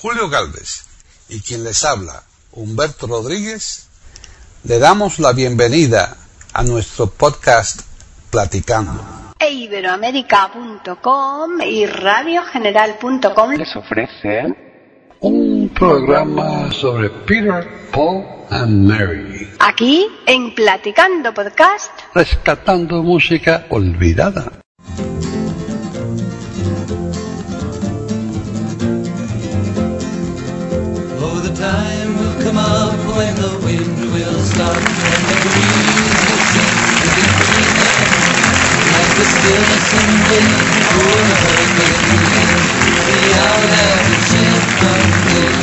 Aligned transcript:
Julio 0.00 0.28
Galvez 0.28 0.84
y 1.28 1.40
quien 1.40 1.64
les 1.64 1.84
habla, 1.84 2.22
Humberto 2.52 3.06
Rodríguez, 3.06 3.88
le 4.64 4.78
damos 4.78 5.18
la 5.18 5.32
bienvenida 5.32 6.16
a 6.52 6.62
nuestro 6.62 7.08
podcast 7.08 7.82
Platicando. 8.30 9.02
E 9.40 9.50
Iberoamérica.com 9.50 11.60
y 11.62 11.86
radiogeneral.com 11.86 13.50
les 13.56 13.76
ofrecen 13.76 14.56
Un 15.20 15.70
programa 15.74 16.70
sobre 16.72 17.10
Peter, 17.26 17.66
Paul 17.92 18.24
and 18.50 18.88
Mary, 18.88 19.48
aquí 19.58 20.06
en 20.26 20.54
Platicando 20.54 21.34
Podcast. 21.34 21.90
rescatando 22.14 23.02
música 23.02 23.66
olvidada. 23.70 24.52
When 33.18 33.34
the 33.34 33.50
wind 33.66 33.98
will 34.14 34.40
stop 34.46 34.78
and 34.78 35.22
the 35.26 35.36
breeze 35.42 36.18
will 36.22 36.44
sing 36.54 36.78
to 37.02 37.08
be 37.18 37.26
dreaming. 37.42 38.14
Like 38.94 39.12
the 39.18 39.26
stillness 39.34 39.88
in 39.98 40.10
wind, 40.30 40.54
oh, 40.94 41.18
the 41.26 41.36
begin. 42.06 42.50
The 43.10 43.20
out 43.42 43.70
at 43.82 43.98
the 44.06 44.18
until. 44.94 45.56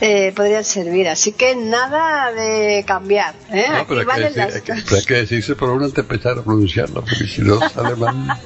eh, 0.00 0.32
podrían 0.36 0.62
servir. 0.62 1.08
Así 1.08 1.32
que 1.32 1.56
nada 1.56 2.30
de 2.30 2.84
cambiar. 2.86 3.34
¿eh? 3.52 3.64
No, 3.72 3.86
pero 3.88 4.08
hay 4.12 4.22
decir- 4.22 4.40
hay 4.54 4.60
que- 4.60 4.72
dos. 4.74 4.82
pero 4.84 4.96
hay 4.98 5.04
que 5.04 5.14
decirse 5.14 5.56
por 5.56 5.70
uno 5.70 5.86
antes 5.86 5.96
de 5.96 6.02
empezar 6.02 6.38
a 6.38 6.42
pronunciarlo, 6.42 7.00
porque 7.00 7.26
si 7.26 7.42
no 7.42 7.58
sale 7.70 7.96
mal. 7.96 8.38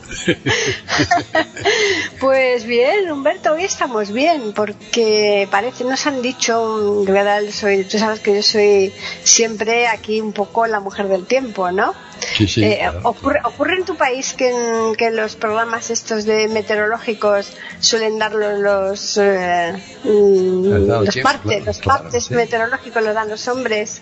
Pues 2.20 2.64
bien, 2.64 3.11
Humberto, 3.12 3.52
hoy 3.52 3.64
estamos 3.64 4.11
bien, 4.11 4.52
porque 4.55 5.46
parece, 5.51 5.84
nos 5.84 6.07
han 6.07 6.23
dicho, 6.23 7.02
de 7.05 7.12
verdad, 7.12 7.42
soy, 7.52 7.84
tú 7.84 7.98
sabes 7.98 8.20
que 8.20 8.36
yo 8.36 8.42
soy 8.42 8.90
siempre 9.23 9.86
aquí 9.86 10.23
un 10.23 10.33
poco 10.33 10.67
la 10.67 10.80
mujer 10.80 11.08
del 11.08 11.27
tiempo, 11.27 11.70
¿no? 11.73 11.92
Sí, 12.36 12.46
sí. 12.48 12.64
Eh, 12.64 12.79
claro. 12.80 13.01
ocurre, 13.05 13.40
ocurre 13.45 13.77
en 13.77 13.85
tu 13.85 13.96
país 13.96 14.35
que, 14.35 14.51
en- 14.51 14.95
que 14.96 15.11
los 15.11 15.36
programas 15.36 15.90
estos 15.90 16.24
de 16.24 16.48
meteorológicos 16.48 17.52
suelen 17.80 18.18
dar 18.18 18.33
los 18.35 18.58
los, 18.58 19.18
eh, 19.18 19.73
mm, 20.05 20.64
los 20.89 21.08
tiempo, 21.11 21.29
partes, 21.30 21.42
claro, 21.48 21.64
los 21.67 21.79
claro, 21.79 22.02
partes 22.02 22.30
meteorológicos 22.30 23.02
los 23.02 23.14
dan 23.14 23.29
los 23.29 23.46
hombres. 23.48 24.01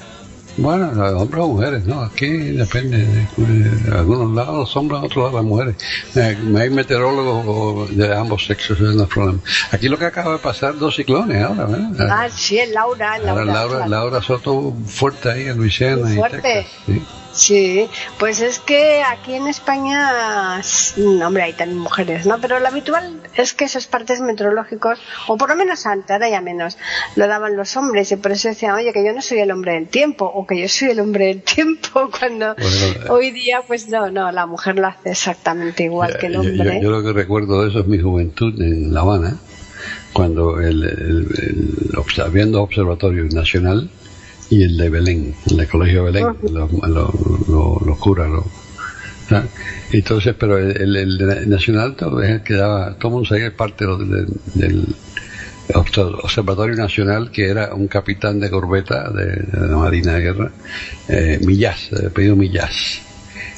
Bueno, 0.58 0.92
los 0.92 1.12
hombres 1.22 1.42
o 1.42 1.48
mujeres, 1.48 1.86
¿no? 1.86 2.02
Aquí 2.02 2.26
depende. 2.28 2.98
De, 3.38 3.70
de 3.90 3.96
algunos 3.98 4.34
lados 4.34 4.54
los 4.54 4.76
hombres, 4.76 5.00
otros 5.02 5.16
lados 5.24 5.34
las 5.36 5.44
mujeres. 5.44 5.76
Eh, 6.14 6.36
hay 6.58 6.68
meteorólogos 6.68 7.96
de 7.96 8.14
ambos 8.14 8.44
sexos, 8.44 8.78
no 8.78 9.00
hay 9.02 9.06
problema. 9.08 9.38
Aquí 9.70 9.88
lo 9.88 9.98
que 9.98 10.04
acaba 10.04 10.32
de 10.34 10.38
pasar, 10.40 10.76
dos 10.76 10.94
ciclones 10.96 11.42
ahora, 11.42 11.64
¿verdad? 11.64 12.08
Ah, 12.10 12.28
sí, 12.30 12.58
el 12.58 12.74
Laura, 12.74 13.14
Ahora 13.14 13.44
Laura. 13.46 13.52
Laura. 13.54 13.86
Laura 13.88 14.22
Soto 14.22 14.74
fuerte 14.86 15.30
ahí 15.30 15.46
en 15.48 15.56
Luisiana 15.56 16.12
y 16.12 16.16
fuerte. 16.18 16.42
Texas. 16.42 16.72
Sí. 16.84 17.02
Sí, 17.32 17.88
pues 18.18 18.40
es 18.40 18.58
que 18.58 19.02
aquí 19.02 19.34
en 19.34 19.48
España, 19.48 20.60
no, 20.98 21.26
hombre, 21.26 21.44
hay 21.44 21.52
también 21.54 21.78
mujeres, 21.80 22.26
¿no? 22.26 22.38
Pero 22.40 22.60
lo 22.60 22.68
habitual 22.68 23.20
es 23.36 23.54
que 23.54 23.64
esos 23.64 23.86
partes 23.86 24.20
meteorológicos, 24.20 24.98
o 25.28 25.36
por 25.38 25.48
lo 25.48 25.56
menos 25.56 25.86
antes, 25.86 26.10
ahora 26.10 26.28
ya 26.28 26.40
menos, 26.42 26.76
lo 27.16 27.26
daban 27.26 27.56
los 27.56 27.76
hombres 27.76 28.12
y 28.12 28.16
por 28.16 28.32
eso 28.32 28.48
decían, 28.48 28.74
oye, 28.74 28.92
que 28.92 29.04
yo 29.04 29.12
no 29.14 29.22
soy 29.22 29.38
el 29.38 29.50
hombre 29.50 29.72
del 29.72 29.88
tiempo, 29.88 30.26
o 30.26 30.46
que 30.46 30.60
yo 30.60 30.68
soy 30.68 30.90
el 30.90 31.00
hombre 31.00 31.26
del 31.26 31.42
tiempo, 31.42 32.10
cuando 32.18 32.54
Bueno, 32.54 32.70
eh. 32.86 33.08
hoy 33.08 33.30
día, 33.30 33.62
pues 33.66 33.88
no, 33.88 34.10
no, 34.10 34.30
la 34.30 34.44
mujer 34.46 34.76
lo 34.76 34.88
hace 34.88 35.10
exactamente 35.10 35.84
igual 35.84 36.18
que 36.18 36.26
el 36.26 36.34
yo- 36.34 36.40
hombre. 36.40 36.80
Yo, 36.82 36.90
lo 36.90 37.02
que 37.02 37.12
recuerdo 37.12 37.62
de 37.62 37.70
eso 37.70 37.80
es 37.80 37.86
mi 37.86 37.98
juventud 37.98 38.60
en 38.60 38.92
La 38.92 39.00
Habana, 39.00 39.38
cuando 40.12 40.60
el, 40.60 41.26
observatorio 41.96 43.24
nacional 43.32 43.88
y 44.52 44.62
el 44.64 44.76
de 44.76 44.88
Belén, 44.90 45.34
el 45.46 45.56
de 45.56 45.66
Colegio 45.66 46.04
Belén, 46.04 46.26
los 46.52 46.70
lo, 46.72 47.12
lo- 47.48 47.82
los 47.86 47.98
curas, 47.98 48.28
lo- 48.28 48.46
¿sabes? 49.28 49.50
entonces, 49.92 50.34
pero 50.38 50.58
el, 50.58 50.76
el, 50.76 50.96
el 50.96 51.18
de 51.18 51.46
nacional 51.46 51.96
todo 51.96 52.20
es 52.22 52.30
el 52.30 52.42
que 52.42 52.54
daba, 52.54 52.94
todo 52.98 53.08
el 53.08 53.12
mundo 53.14 53.28
sabía 53.28 53.56
parte 53.56 53.86
del, 53.86 54.10
del- 54.10 54.26
del 54.54 54.96
obs- 55.74 56.18
observatorio 56.22 56.76
nacional 56.76 57.30
que 57.30 57.48
era 57.48 57.74
un 57.74 57.88
capitán 57.88 58.40
de 58.40 58.50
corbeta 58.50 59.10
de, 59.10 59.26
de 59.26 59.68
la 59.68 59.76
Marina 59.76 60.14
de 60.14 60.20
Guerra, 60.20 60.50
eh, 61.08 61.40
Millás, 61.46 61.88
de 61.90 62.08
apellido 62.08 62.36
Millás. 62.36 63.00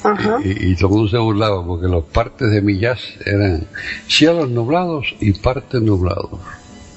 Ajá. 0.05 0.38
Y, 0.44 0.72
y 0.72 0.76
todo 0.76 0.88
el 0.88 0.94
mundo 0.94 1.09
se 1.11 1.19
burlaba 1.19 1.65
porque 1.66 1.88
los 1.88 2.05
partes 2.05 2.50
de 2.50 2.61
Millás 2.61 3.00
eran 3.25 3.66
cielos 4.06 4.50
nublados 4.50 5.15
y 5.21 5.32
partes 5.32 5.81
nublados, 5.82 6.41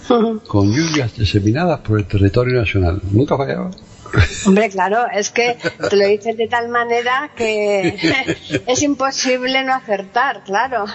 con 0.48 0.74
lluvias 0.74 1.16
diseminadas 1.18 1.80
por 1.82 2.00
el 2.00 2.06
territorio 2.06 2.60
nacional. 2.60 3.02
Nunca 3.12 3.38
fallaba. 3.38 3.72
Hombre, 4.46 4.70
claro, 4.70 5.06
es 5.14 5.30
que 5.30 5.58
te 5.90 5.96
lo 5.96 6.08
dices 6.08 6.38
de 6.38 6.48
tal 6.48 6.70
manera 6.70 7.32
que 7.36 7.98
es 8.68 8.82
imposible 8.82 9.64
no 9.64 9.74
acertar, 9.74 10.44
claro. 10.44 10.86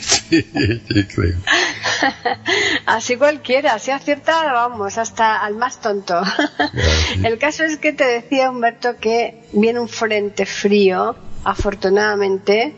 sí, 0.00 0.42
sí, 0.42 1.04
creo. 1.14 1.38
Así 2.86 3.16
cualquiera, 3.16 3.74
así 3.74 3.90
acierta, 3.90 4.52
vamos, 4.52 4.98
hasta 4.98 5.42
al 5.42 5.56
más 5.56 5.80
tonto. 5.80 6.20
El 7.22 7.38
caso 7.38 7.64
es 7.64 7.76
que 7.78 7.92
te 7.92 8.04
decía 8.04 8.50
Humberto 8.50 8.96
que 8.98 9.44
viene 9.52 9.80
un 9.80 9.88
frente 9.88 10.46
frío, 10.46 11.16
afortunadamente, 11.44 12.76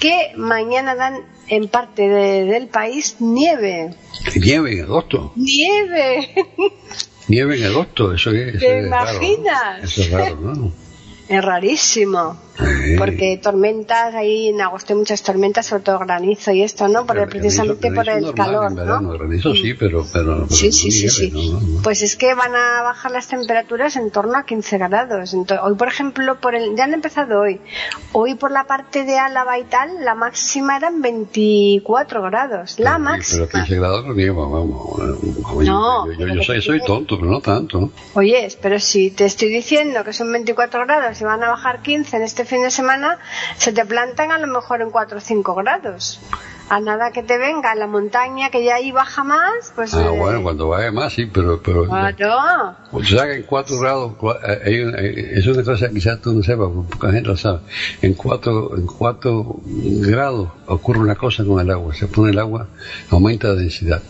que 0.00 0.32
mañana 0.36 0.94
dan 0.94 1.37
en 1.48 1.68
parte 1.68 2.08
de- 2.08 2.44
del 2.44 2.66
país 2.68 3.16
nieve. 3.20 3.94
Nieve 4.36 4.72
en 4.72 4.80
agosto. 4.84 5.32
¡Nieve! 5.36 6.34
Nieve 7.28 7.58
en 7.58 7.64
agosto, 7.64 8.12
eso 8.14 8.30
es, 8.30 8.48
eso 8.54 8.58
¿Te 8.60 8.78
es 8.80 8.90
raro, 8.90 9.10
imaginas? 9.22 9.84
Eso 9.84 10.00
es 10.02 10.10
raro, 10.10 10.36
¿no? 10.36 10.72
Es 11.28 11.44
rarísimo. 11.44 12.36
Sí. 12.58 12.96
Porque 12.98 13.38
tormentas, 13.42 14.14
ahí 14.14 14.48
en 14.48 14.60
agosto 14.60 14.92
hay 14.92 14.98
muchas 14.98 15.22
tormentas, 15.22 15.66
sobre 15.66 15.82
todo 15.84 15.98
granizo 16.00 16.50
y 16.52 16.62
esto, 16.62 16.88
¿no? 16.88 17.06
Porque 17.06 17.26
precisamente 17.26 17.88
granizo- 17.90 17.94
por 17.94 18.08
el 18.08 18.22
normal 18.22 18.34
calor, 18.46 18.74
verano, 18.74 19.00
¿no? 19.00 19.10
granizo 19.18 19.54
sí, 19.54 19.74
pero, 19.74 20.04
pero, 20.12 20.46
pero 20.46 20.48
Sí, 20.50 20.72
sí, 20.72 20.90
sí, 20.90 20.98
nieve, 20.98 21.10
sí. 21.10 21.30
no, 21.52 21.60
no, 21.60 21.66
no. 21.76 21.82
Pues 21.82 22.02
es 22.02 22.16
que 22.16 22.34
van 22.34 22.54
a 22.54 22.82
bajar 22.82 23.12
las 23.12 23.28
temperaturas 23.28 23.94
en 23.96 24.10
torno 24.10 24.36
a 24.36 24.44
15 24.44 24.78
grados. 24.78 25.34
Entonces, 25.34 25.64
hoy, 25.64 25.74
por 25.76 25.88
ejemplo, 25.88 26.40
por 26.40 26.54
el, 26.54 26.74
ya 26.76 26.84
han 26.84 26.94
empezado 26.94 27.40
hoy. 27.40 27.60
Hoy 28.12 28.34
por 28.34 28.50
la 28.50 28.64
parte 28.64 29.04
de 29.04 29.18
Álava 29.18 29.58
y 29.58 29.64
tal, 29.64 30.04
la 30.04 30.14
máxima 30.14 30.76
eran 30.76 31.00
24 31.00 32.22
grados. 32.22 32.78
La 32.78 32.98
máxima. 32.98 33.46
Pero 33.46 33.60
15 33.64 33.76
grados 33.76 34.06
no 34.06 34.14
nieva, 34.14 34.42
vamos. 34.48 34.98
Oye, 35.54 35.68
No, 35.68 36.10
yo, 36.12 36.26
yo, 36.42 36.60
soy 36.62 36.80
tonto, 36.84 37.16
pero 37.18 37.30
no 37.30 37.40
tanto. 37.40 37.90
Oye, 38.14 38.48
pero 38.60 38.78
si 38.80 39.10
te 39.10 39.24
estoy 39.26 39.48
diciendo 39.48 40.02
que 40.04 40.12
son 40.12 40.32
24 40.32 40.84
grados 40.86 41.20
y 41.20 41.24
van 41.24 41.42
a 41.42 41.50
bajar 41.50 41.82
15 41.82 42.16
en 42.16 42.22
este 42.22 42.44
fin 42.48 42.62
de 42.62 42.70
semana, 42.70 43.18
se 43.56 43.72
te 43.72 43.84
plantan 43.84 44.32
a 44.32 44.38
lo 44.38 44.46
mejor 44.48 44.82
en 44.82 44.90
4 44.90 45.18
o 45.18 45.20
5 45.20 45.54
grados. 45.54 46.20
a 46.70 46.80
nada 46.80 47.12
que 47.12 47.22
te 47.22 47.38
venga 47.38 47.74
la 47.74 47.86
montaña 47.86 48.50
que 48.50 48.62
ya 48.62 48.74
ahí 48.74 48.92
baja 48.92 49.24
más, 49.24 49.72
pues... 49.74 49.94
Ah, 49.94 50.02
eh, 50.04 50.08
bueno, 50.18 50.42
cuando 50.42 50.68
vaya 50.68 50.92
más, 50.92 51.14
sí, 51.14 51.24
pero... 51.24 51.62
pero 51.62 51.86
claro. 51.86 52.76
O 52.92 53.02
sea 53.02 53.24
que 53.24 53.36
en 53.36 53.42
4 53.44 53.78
grados, 53.80 54.12
eh, 54.46 54.60
hay 54.66 54.80
una- 54.82 54.98
eh, 54.98 55.30
es 55.38 55.46
una 55.46 55.64
cosa 55.64 55.88
que 55.88 55.94
quizás 55.94 56.20
tú 56.20 56.34
no 56.34 56.42
sepas, 56.42 56.68
porque 56.74 56.90
poca 56.92 57.10
gente 57.12 57.28
lo 57.28 57.36
sabe. 57.38 57.60
En 58.02 58.12
4 58.12 58.76
en 58.76 58.86
cuatro 58.86 59.56
grados 59.64 60.48
ocurre 60.66 60.98
una 61.00 61.14
cosa 61.14 61.42
con 61.42 61.58
el 61.58 61.70
agua. 61.70 61.94
Se 61.94 62.06
pone 62.06 62.32
el 62.32 62.38
agua, 62.38 62.66
aumenta 63.10 63.48
la 63.48 63.54
densidad. 63.54 64.02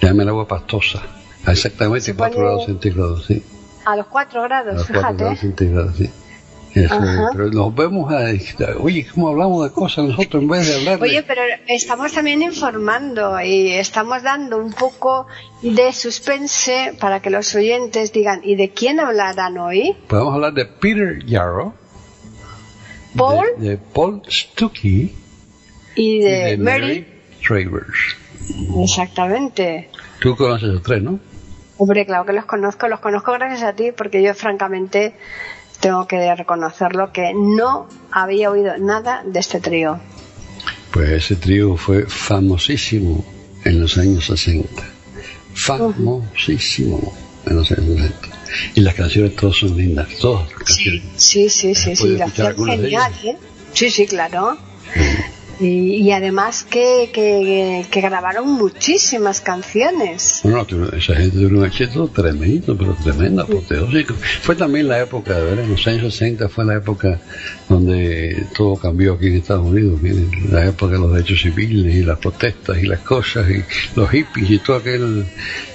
Llama 0.00 0.22
el 0.22 0.28
agua 0.28 0.46
pastosa. 0.46 1.02
A 1.44 1.50
exactamente 1.50 2.04
Se 2.06 2.14
4 2.14 2.36
pone- 2.36 2.46
grados 2.46 2.66
centígrados, 2.66 3.24
sí. 3.26 3.44
A 3.84 3.96
los 3.96 4.06
4 4.06 4.42
A 4.42 4.44
grados, 4.46 4.74
los 4.74 4.86
4 4.86 5.00
fíjate. 5.00 5.16
grados 5.24 5.38
centígrados, 5.40 5.96
sí. 5.96 6.10
Pero 7.32 7.50
nos 7.50 7.74
vemos 7.74 8.12
a... 8.12 8.30
Oye, 8.80 9.06
¿cómo 9.12 9.28
hablamos 9.28 9.64
de 9.64 9.72
cosas 9.72 10.04
nosotros 10.04 10.42
en 10.42 10.48
vez 10.48 10.66
de 10.68 10.74
hablar 10.76 10.98
de... 10.98 11.04
Oye, 11.04 11.22
pero 11.22 11.42
estamos 11.68 12.12
también 12.12 12.42
informando 12.42 13.40
y 13.40 13.72
estamos 13.72 14.22
dando 14.22 14.58
un 14.58 14.72
poco 14.72 15.26
de 15.62 15.92
suspense 15.92 16.94
para 17.00 17.20
que 17.20 17.30
los 17.30 17.54
oyentes 17.54 18.12
digan, 18.12 18.40
¿y 18.44 18.56
de 18.56 18.70
quién 18.70 19.00
hablarán 19.00 19.58
hoy? 19.58 19.96
Podemos 20.08 20.34
hablar 20.34 20.54
de 20.54 20.66
Peter 20.66 21.24
Yarrow. 21.24 21.74
Paul 23.16 23.46
De, 23.58 23.70
de 23.70 23.76
Paul 23.78 24.22
Stuckey. 24.28 25.14
y 25.96 26.16
y 26.16 26.20
de, 26.22 26.56
Mary. 26.58 27.06
Travers. 27.46 28.16
Exactamente. 28.82 29.90
Tú 30.20 30.36
conoces 30.36 30.68
a 30.68 30.72
los 30.72 30.82
tres, 30.82 31.02
¿no? 31.02 31.18
Hombre, 31.78 32.04
claro 32.04 32.26
que 32.26 32.32
los 32.34 32.44
conozco, 32.44 32.88
los 32.88 33.00
conozco 33.00 33.32
gracias 33.32 33.62
a 33.62 33.72
ti 33.72 33.90
porque 33.90 34.22
yo 34.22 34.34
francamente 34.34 35.14
tengo 35.80 36.06
que 36.06 36.34
reconocerlo 36.34 37.12
que 37.12 37.32
no 37.34 37.88
había 38.12 38.50
oído 38.50 38.76
nada 38.78 39.22
de 39.24 39.40
este 39.40 39.60
trío. 39.60 39.98
Pues 40.90 41.10
ese 41.10 41.36
trío 41.36 41.76
fue 41.76 42.06
famosísimo 42.06 43.24
en 43.64 43.80
los 43.80 43.96
años 43.98 44.26
60. 44.26 44.68
Famosísimo 45.54 47.12
en 47.46 47.56
los 47.56 47.70
años 47.72 47.96
60. 47.96 48.28
Y 48.74 48.80
las 48.80 48.94
canciones 48.94 49.36
todas 49.36 49.56
son 49.56 49.76
lindas, 49.76 50.08
todas 50.20 50.48
las 50.50 50.58
canciones. 50.58 51.02
Sí, 51.16 51.48
sí, 51.48 51.74
sí, 51.74 51.96
sí, 51.96 52.02
¿Puedes 52.02 52.18
lo 52.18 52.24
escuchar 52.24 52.26
hacían 52.26 52.46
algunas 52.48 52.76
de 52.78 52.82
genial? 52.82 53.12
¿eh? 53.24 53.36
Sí, 53.72 53.90
sí, 53.90 54.06
claro. 54.06 54.58
Y, 55.60 55.96
y 55.96 56.12
además 56.12 56.64
que, 56.64 57.10
que, 57.12 57.84
que 57.90 58.00
grabaron 58.00 58.48
muchísimas 58.48 59.40
canciones. 59.40 60.40
Bueno, 60.42 60.66
esa 60.96 61.14
gente 61.14 61.36
tuvo 61.36 61.58
un 61.60 61.66
éxito 61.66 62.08
tremendo, 62.08 62.76
pero 62.76 62.96
tremendo, 63.02 63.42
apoteósico. 63.42 64.14
Fue 64.42 64.56
también 64.56 64.88
la 64.88 65.00
época, 65.00 65.34
verdad, 65.34 65.64
en 65.64 65.70
los 65.70 65.86
años 65.86 66.14
60 66.14 66.48
fue 66.48 66.64
la 66.64 66.76
época 66.76 67.20
donde 67.68 68.46
todo 68.56 68.76
cambió 68.76 69.14
aquí 69.14 69.26
en 69.26 69.36
Estados 69.36 69.66
Unidos, 69.66 70.00
la 70.50 70.66
época 70.66 70.94
de 70.94 70.98
los 70.98 71.12
derechos 71.12 71.40
civiles 71.42 71.94
y 71.94 72.02
las 72.02 72.18
protestas 72.18 72.78
y 72.82 72.86
las 72.86 73.00
cosas 73.00 73.48
y 73.50 73.62
los 73.98 74.10
hippies 74.10 74.50
y 74.50 74.58
toda 74.58 74.78
aquel, 74.78 75.26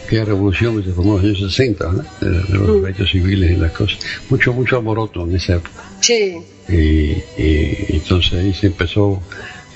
aquella 0.06 0.26
revolución 0.26 0.78
que 0.78 0.90
se 0.90 0.94
formó 0.94 1.20
en 1.20 1.30
los 1.30 1.40
años 1.40 1.54
60, 1.56 1.88
¿verdad? 1.88 2.06
De, 2.22 2.58
los 2.58 2.82
derechos 2.82 3.12
civiles 3.12 3.52
y 3.52 3.56
las 3.56 3.72
cosas. 3.72 4.00
Mucho, 4.30 4.54
mucho 4.54 4.78
alboroto 4.78 5.24
en 5.24 5.36
esa 5.36 5.56
época. 5.56 5.84
Sí, 6.00 6.38
Y, 6.68 6.74
y 7.38 7.86
entonces 7.94 8.34
ahí 8.34 8.54
se 8.54 8.68
empezó 8.68 9.22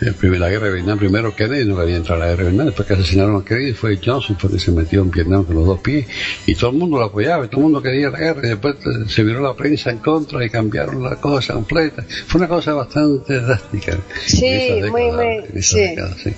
la 0.01 0.49
guerra 0.49 0.67
de 0.67 0.73
Vietnam. 0.73 0.97
Primero 0.97 1.35
Kennedy 1.35 1.65
no 1.65 1.75
quería 1.77 1.97
entrar 1.97 2.17
a 2.17 2.19
la 2.21 2.25
guerra 2.27 2.43
de 2.43 2.49
Vietnam, 2.49 2.65
después 2.67 2.87
que 2.87 2.93
asesinaron 2.93 3.41
a 3.41 3.45
Kennedy 3.45 3.73
fue 3.73 3.99
Johnson, 4.03 4.37
fue 4.39 4.51
que 4.51 4.59
se 4.59 4.71
metió 4.71 5.01
en 5.01 5.11
Vietnam 5.11 5.43
con 5.43 5.55
los 5.55 5.65
dos 5.65 5.79
pies 5.79 6.07
y 6.45 6.55
todo 6.55 6.71
el 6.71 6.77
mundo 6.77 6.97
lo 6.99 7.05
apoyaba, 7.05 7.45
y 7.45 7.47
todo 7.49 7.57
el 7.61 7.63
mundo 7.63 7.81
quería 7.81 8.09
la 8.09 8.19
guerra 8.19 8.41
y 8.43 8.49
después 8.49 8.75
eh, 8.75 9.09
se 9.09 9.23
viró 9.23 9.41
la 9.41 9.53
prensa 9.55 9.89
en 9.91 9.97
contra 9.99 10.43
y 10.45 10.49
cambiaron 10.49 11.03
la 11.03 11.15
cosa 11.17 11.53
completa. 11.53 12.03
Fue 12.27 12.39
una 12.39 12.47
cosa 12.47 12.73
bastante 12.73 13.39
drástica. 13.39 13.97
Sí, 14.25 14.81
muy, 14.89 15.11
muy, 15.11 15.61
sí. 15.61 15.79
década, 15.79 16.15
sí. 16.21 16.33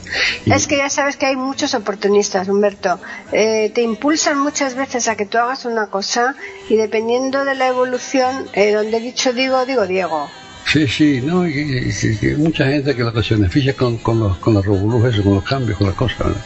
Y- 0.45 0.51
es 0.53 0.67
que 0.67 0.77
ya 0.77 0.89
sabes 0.89 1.17
que 1.17 1.25
hay 1.27 1.35
muchos 1.35 1.73
oportunistas, 1.73 2.47
Humberto. 2.47 2.99
Eh, 3.31 3.71
te 3.73 3.81
impulsan 3.81 4.39
muchas 4.39 4.75
veces 4.75 5.07
a 5.07 5.15
que 5.15 5.25
tú 5.25 5.37
hagas 5.37 5.65
una 5.65 5.87
cosa 5.87 6.35
y 6.69 6.75
dependiendo 6.75 7.45
de 7.45 7.55
la 7.55 7.67
evolución, 7.67 8.47
eh, 8.53 8.71
donde 8.73 8.99
dicho 8.99 9.33
digo, 9.33 9.65
digo 9.65 9.85
Diego. 9.87 10.29
Sí, 10.71 10.87
sí, 10.87 11.21
no, 11.21 11.45
y, 11.47 11.51
y- 12.21 12.35
mucha 12.37 12.65
gente 12.67 12.95
que 12.95 13.03
lo 13.03 13.11
que 13.11 13.21
se 13.23 13.35
beneficia 13.35 13.73
con, 13.73 13.97
con 13.97 14.19
los, 14.19 14.37
con 14.37 14.53
los 14.53 14.65
revolús, 14.65 15.13
eso, 15.13 15.23
con 15.23 15.35
los 15.35 15.43
cambios, 15.43 15.77
con 15.77 15.87
las 15.87 15.95
cosas, 15.97 16.19
¿verdad? 16.19 16.41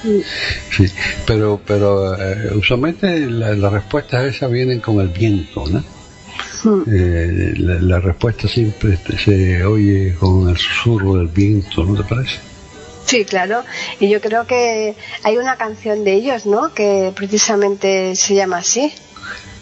Sí, 0.75 0.85
pero, 1.27 1.61
pero 1.65 2.15
eh, 2.15 2.51
usualmente 2.55 3.19
la- 3.29 3.53
las 3.53 3.71
respuestas 3.71 4.25
esas 4.25 4.49
vienen 4.49 4.79
con 4.79 4.99
el 4.99 5.09
viento, 5.09 5.65
¿no? 5.67 5.83
Eh, 6.91 7.53
la, 7.57 7.75
la 7.79 7.99
respuesta 7.99 8.47
siempre 8.47 8.97
se 9.23 9.63
oye 9.63 10.15
con 10.19 10.49
el 10.49 10.57
susurro 10.57 11.15
del 11.17 11.27
viento, 11.27 11.83
¿no 11.83 12.01
te 12.01 12.03
parece? 12.15 12.37
Sí, 13.05 13.23
claro. 13.25 13.63
Y 13.99 14.09
yo 14.09 14.19
creo 14.19 14.47
que 14.47 14.95
hay 15.21 15.37
una 15.37 15.57
canción 15.57 16.03
de 16.03 16.13
ellos, 16.13 16.47
¿no? 16.47 16.73
Que 16.73 17.11
precisamente 17.15 18.15
se 18.15 18.33
llama 18.33 18.57
así. 18.57 18.91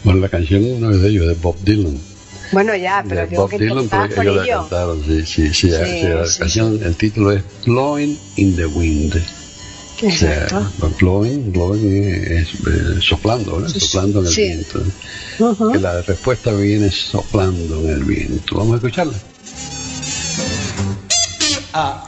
Bueno, 0.06 0.22
la 0.22 0.30
canción 0.30 0.80
no 0.80 0.92
es 0.92 1.02
de 1.02 1.10
ellos, 1.10 1.24
es 1.24 1.30
de 1.30 1.44
Bob 1.44 1.58
Dylan. 1.66 2.13
Bueno, 2.54 2.76
ya, 2.76 3.04
pero 3.08 3.28
de 3.28 3.36
Bob 3.38 3.50
que 3.50 3.58
Dylan, 3.60 3.90
pero 3.90 4.10
por 4.16 4.24
ellos 4.24 4.36
la 4.38 4.44
ello. 4.44 4.60
cantaron, 4.62 5.04
sí, 5.06 5.26
sí, 5.26 5.48
sí, 5.54 5.54
Sí, 5.54 5.70
sí, 5.72 6.08
la 6.08 6.26
sí, 6.28 6.40
canción, 6.40 6.80
el 6.84 6.96
título 6.96 7.32
es 7.32 7.44
Blowing 7.66 8.18
in 8.38 8.56
the 8.56 8.66
Wind. 8.66 9.16
O 9.16 10.12
sea, 10.12 10.44
Exacto. 10.44 10.92
blowing, 11.00 11.52
blowing 11.54 12.04
es, 12.04 12.50
eh, 12.50 13.00
soplando, 13.02 13.60
¿no? 13.60 13.70
soplando 13.70 14.20
en 14.20 14.26
el 14.28 14.32
Sí. 14.34 14.42
viento. 14.42 14.84
Ujú. 15.40 15.72
Que 15.72 15.80
la 15.80 16.02
respuesta 16.02 16.52
viene 16.52 16.92
soplando 16.92 17.80
en 17.82 17.90
el 17.90 18.04
viento. 18.04 18.58
Vamos 18.58 18.74
a 18.74 18.76
escucharla. 18.78 19.14
How 21.74 22.04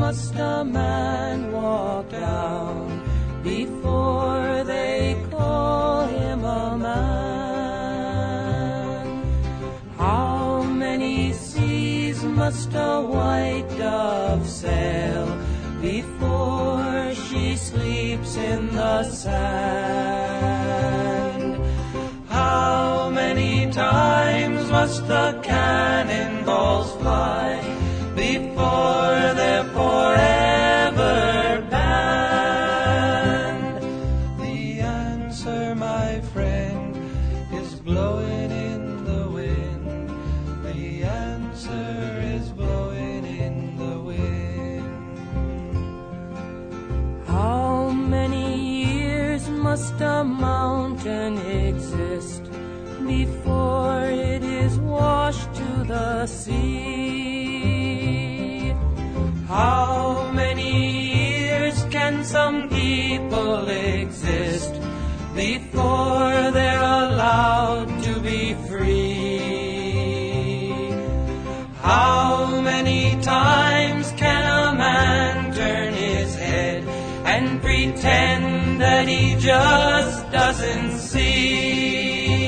must 0.00 0.34
a 0.36 0.64
man 0.64 1.52
walk 1.52 2.08
down 2.08 3.02
before 3.42 4.64
they 4.64 5.14
call 5.30 6.06
him 6.06 6.42
a 6.42 6.78
man? 6.78 8.00
How 9.98 10.62
many 10.62 11.34
seas 11.34 12.24
must 12.24 12.70
a 12.72 13.02
white 13.02 13.68
dove 13.76 14.48
sail 14.48 15.26
before 15.82 17.12
she 17.14 17.56
sleeps 17.56 18.36
in 18.36 18.72
the 18.74 19.04
sand? 19.04 20.40
How 22.26 23.10
many 23.10 23.70
times 23.70 24.70
must 24.70 25.06
the 25.06 25.39
pretend 78.00 78.80
that 78.80 79.06
he 79.06 79.34
just 79.36 80.30
doesn't 80.32 80.98
see. 80.98 82.38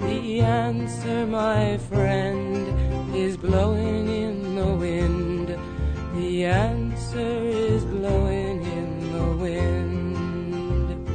The 0.00 0.40
answer, 0.40 1.26
my 1.28 1.78
friend, 1.78 3.14
is 3.14 3.36
blowing 3.36 4.08
in 4.08 4.56
the 4.56 4.66
wind. 4.66 5.56
The 6.16 6.44
answer 6.44 7.38
is 7.44 7.84
blowing 7.84 8.62
in 8.62 9.12
the 9.12 9.36
wind. 9.44 11.08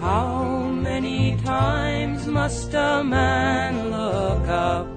How 0.00 0.70
many 0.70 1.36
times 1.36 2.26
must 2.26 2.72
a 2.72 3.04
man 3.04 3.90
look 3.90 4.48
up 4.48 4.88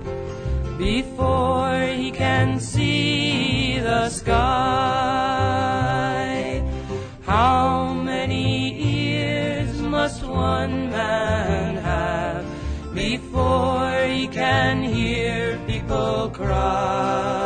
before 0.78 1.82
he 1.82 2.12
can 2.12 2.62
see 2.62 3.80
the 3.80 4.08
sky? 4.10 5.11
Cry? 16.62 17.41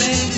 me. 0.00 0.29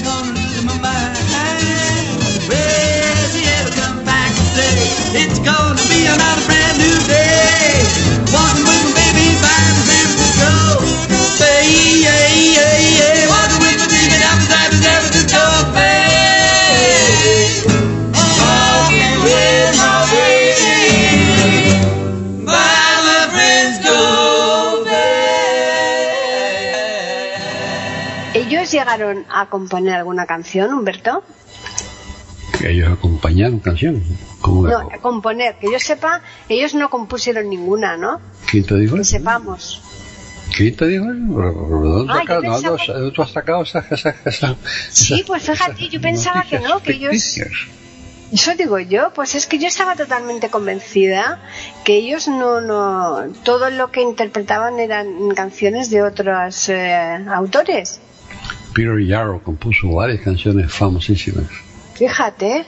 Llegaron 28.96 29.24
a 29.30 29.46
componer 29.46 29.94
alguna 29.94 30.26
canción, 30.26 30.72
Humberto? 30.72 31.22
Que 32.58 32.70
ellos 32.72 32.92
acompañaron 32.92 33.58
canción. 33.60 34.02
¿Cómo 34.40 34.66
No, 34.68 34.78
a 34.92 34.98
componer. 34.98 35.56
Que 35.58 35.70
yo 35.70 35.78
sepa, 35.78 36.20
ellos 36.48 36.74
no 36.74 36.90
compusieron 36.90 37.48
ninguna, 37.48 37.96
¿no? 37.96 38.20
¿Quién 38.50 38.64
te 38.64 38.76
dijo 38.76 38.96
Que 38.96 39.04
sepamos. 39.04 39.80
¿Quién 40.56 40.76
te 40.76 40.86
dijo 40.86 41.04
eso? 41.04 41.20
¿Pero- 41.34 41.66
pero 41.66 41.80
¿de 41.82 41.88
dónde 41.88 42.12
Ah, 42.12 42.24
no, 42.28 42.40
pensaba- 42.40 42.76
no, 42.88 43.00
¿de 43.04 43.10
¿Tú 43.12 43.22
has 43.22 43.30
sacado 43.30 43.62
esas, 43.62 43.90
esas, 43.90 44.14
esas, 44.26 44.56
Sí, 44.90 45.24
pues 45.26 45.42
fíjate, 45.44 45.88
yo 45.88 46.00
pensaba 46.00 46.44
que 46.48 46.58
no, 46.60 46.80
que 46.82 46.92
ellos-? 46.92 47.38
Eso 48.32 48.54
digo 48.54 48.78
yo, 48.78 49.12
pues 49.14 49.34
es 49.34 49.46
que 49.46 49.58
yo 49.58 49.68
estaba 49.68 49.94
totalmente 49.94 50.48
convencida 50.48 51.38
que 51.84 51.96
ellos 51.96 52.28
no, 52.28 52.62
no, 52.62 53.30
todo 53.44 53.68
lo 53.68 53.90
que 53.90 54.00
interpretaban 54.00 54.78
eran 54.80 55.34
canciones 55.34 55.90
de 55.90 56.02
otros 56.02 56.68
eh, 56.70 57.18
autores. 57.30 58.00
Peter 58.72 58.98
Yarrow 58.98 59.40
compuso 59.42 59.90
varias 59.92 60.20
canciones 60.20 60.72
famosísimas. 60.72 61.46
Fíjate, 61.94 62.64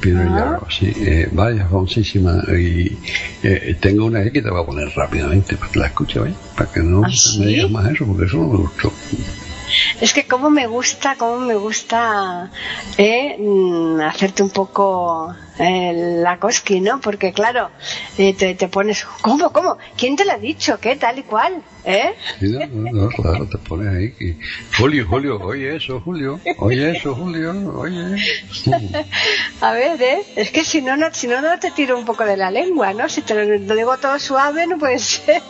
Peter 0.00 0.26
Ah. 0.28 0.36
Yarrow, 0.36 0.70
sí, 0.70 0.92
eh, 0.96 1.28
varias 1.32 1.70
famosísimas. 1.70 2.44
Y 2.48 2.98
eh, 3.42 3.76
tengo 3.80 4.06
una 4.06 4.22
que 4.30 4.42
te 4.42 4.50
voy 4.50 4.62
a 4.62 4.66
poner 4.66 4.88
rápidamente 4.96 5.56
para 5.56 5.70
que 5.72 5.78
la 5.78 5.86
escuches, 5.86 6.22
¿vale? 6.22 6.34
Para 6.56 6.70
que 6.72 6.80
no 6.80 7.02
¿Ah, 7.04 7.10
sí? 7.10 7.38
me 7.40 7.46
digas 7.46 7.70
más 7.70 7.88
eso, 7.90 8.04
porque 8.06 8.24
eso 8.24 8.38
no 8.38 8.48
me 8.48 8.56
gustó. 8.58 8.92
es 10.00 10.12
que 10.12 10.24
como 10.26 10.50
me 10.50 10.66
gusta, 10.66 11.14
como 11.16 11.38
me 11.38 11.54
gusta 11.54 12.50
eh, 12.98 13.36
mm, 13.38 14.00
hacerte 14.00 14.42
un 14.42 14.50
poco 14.50 15.34
eh, 15.62 15.92
la 16.22 16.38
cosqui, 16.38 16.80
¿no? 16.80 17.00
Porque 17.00 17.32
claro, 17.32 17.70
eh, 18.18 18.34
te, 18.34 18.54
te 18.54 18.68
pones, 18.68 19.04
¿cómo, 19.22 19.52
cómo? 19.52 19.78
¿Quién 19.96 20.16
te 20.16 20.24
lo 20.24 20.32
ha 20.32 20.38
dicho? 20.38 20.78
¿Qué 20.80 20.96
tal 20.96 21.18
y 21.18 21.22
cual? 21.22 21.62
¿Eh? 21.84 22.14
Sí, 22.40 22.58
no, 22.72 22.90
no, 22.92 23.08
claro, 23.08 23.46
te 23.46 23.58
pones 23.58 23.88
ahí. 23.94 24.12
que- 24.12 24.36
Julio, 24.76 25.06
Julio, 25.08 25.38
oye 25.40 25.76
eso, 25.76 26.00
Julio. 26.00 26.40
Oye 26.58 26.96
eso, 26.96 27.14
Julio, 27.14 27.52
oye. 27.76 28.16
A 29.60 29.72
ver, 29.72 30.02
¿eh? 30.02 30.22
Es 30.36 30.50
que 30.50 30.64
si 30.64 30.82
no, 30.82 30.96
no, 30.96 31.06
si 31.12 31.26
no, 31.26 31.40
no 31.40 31.58
te 31.58 31.70
tiro 31.70 31.98
un 31.98 32.04
poco 32.04 32.24
de 32.24 32.36
la 32.36 32.50
lengua, 32.50 32.92
¿no? 32.94 33.08
Si 33.08 33.22
te 33.22 33.34
lo, 33.34 33.44
lo 33.58 33.74
digo 33.74 33.96
todo 33.98 34.18
suave, 34.18 34.66
no 34.66 34.78
puede 34.78 34.98
ser. 34.98 35.42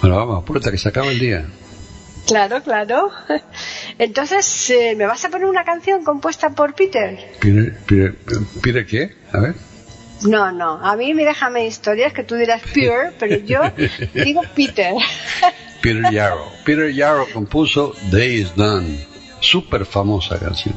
Bueno, 0.00 0.16
vamos, 0.16 0.42
apúrate 0.42 0.70
que 0.70 0.78
se 0.78 0.88
acaba 0.88 1.08
el 1.08 1.18
día. 1.18 1.46
Claro, 2.26 2.62
claro. 2.62 3.10
Entonces, 3.98 4.70
eh, 4.70 4.94
¿me 4.96 5.06
vas 5.06 5.24
a 5.24 5.28
poner 5.28 5.48
una 5.48 5.64
canción 5.64 6.04
compuesta 6.04 6.50
por 6.50 6.74
Peter? 6.74 7.18
Peter, 7.40 7.76
Peter, 7.86 8.14
Peter, 8.62 8.86
¿qué? 8.86 9.14
A 9.32 9.40
ver. 9.40 9.54
No, 10.22 10.52
no. 10.52 10.78
A 10.84 10.96
mí 10.96 11.14
me 11.14 11.24
déjame 11.24 11.66
historias 11.66 12.12
que 12.12 12.22
tú 12.22 12.36
dirás 12.36 12.62
Peter, 12.72 13.12
pero 13.18 13.36
yo 13.38 13.60
digo 14.14 14.42
Peter. 14.54 14.94
Peter 15.82 16.12
Yarrow. 16.12 16.48
Peter 16.64 16.92
Yarrow 16.92 17.26
compuso 17.32 17.94
Day 18.10 18.40
is 18.40 18.54
Done. 18.54 19.04
Súper 19.40 19.84
famosa 19.84 20.38
canción. 20.38 20.74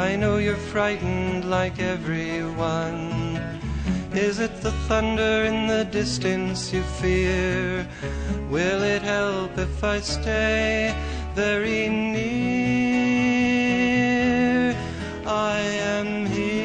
I 0.00 0.16
know 0.16 0.38
you're 0.38 0.56
frightened 0.56 1.50
like 1.50 1.78
everyone. 1.78 3.36
Is 4.14 4.38
it 4.38 4.62
the 4.62 4.72
thunder 4.88 5.44
in 5.44 5.66
the 5.66 5.84
distance 5.84 6.72
you 6.72 6.82
fear? 7.02 7.86
Will 8.48 8.82
it 8.82 9.02
help 9.02 9.58
if 9.58 9.84
I 9.84 10.00
stay 10.00 10.94
very 11.34 11.86
near? 11.90 12.34
I 15.26 15.58
am 15.98 16.24
here. 16.24 16.59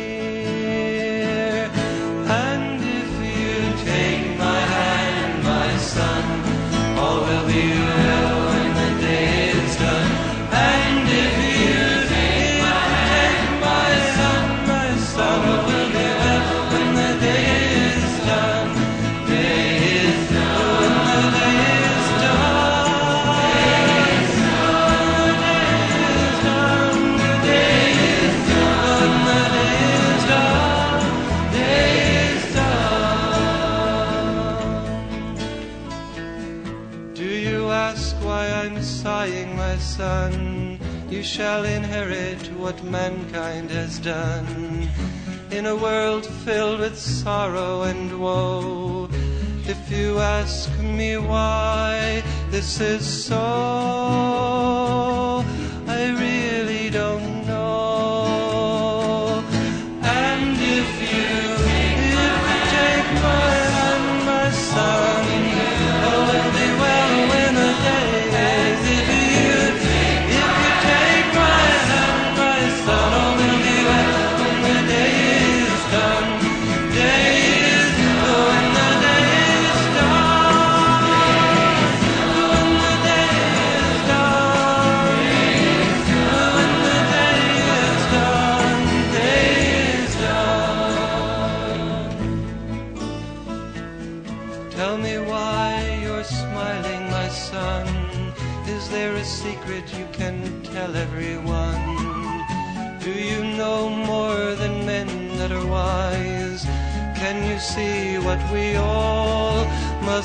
Son? 39.96 40.78
You 41.10 41.24
shall 41.24 41.64
inherit 41.64 42.52
what 42.58 42.84
mankind 42.84 43.72
has 43.72 43.98
done. 44.00 44.90
In 45.52 45.66
a 45.68 45.75
world 45.75 46.25
filled 46.25 46.82
with 46.82 46.98
sorrow 46.98 47.84
and 47.84 48.20
woe, 48.20 49.08
if 49.66 49.80
you 49.90 50.20
ask 50.20 50.70
me 50.80 51.18
why 51.18 52.24
this 52.52 52.82
is 52.82 53.06
so, 53.25 54.55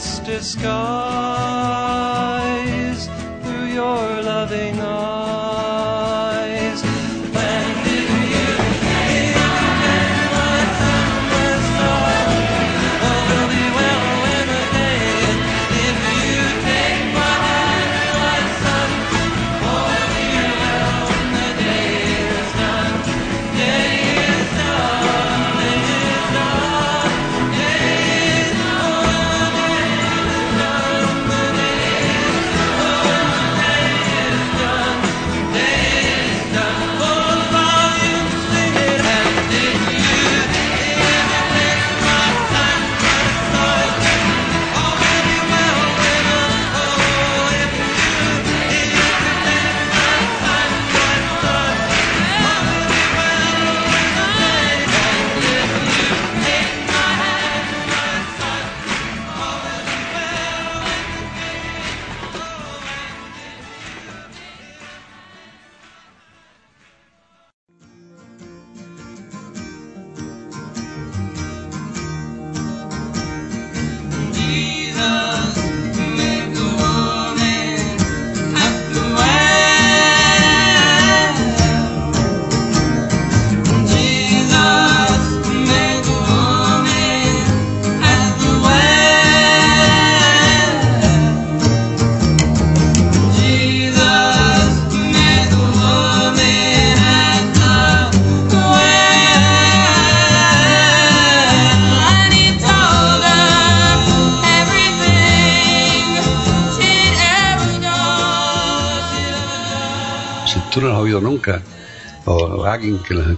must 0.01 0.25
disguise 0.25 0.71
through 3.43 3.67
your 3.67 4.23
loving 4.23 4.81
eyes? 4.81 5.00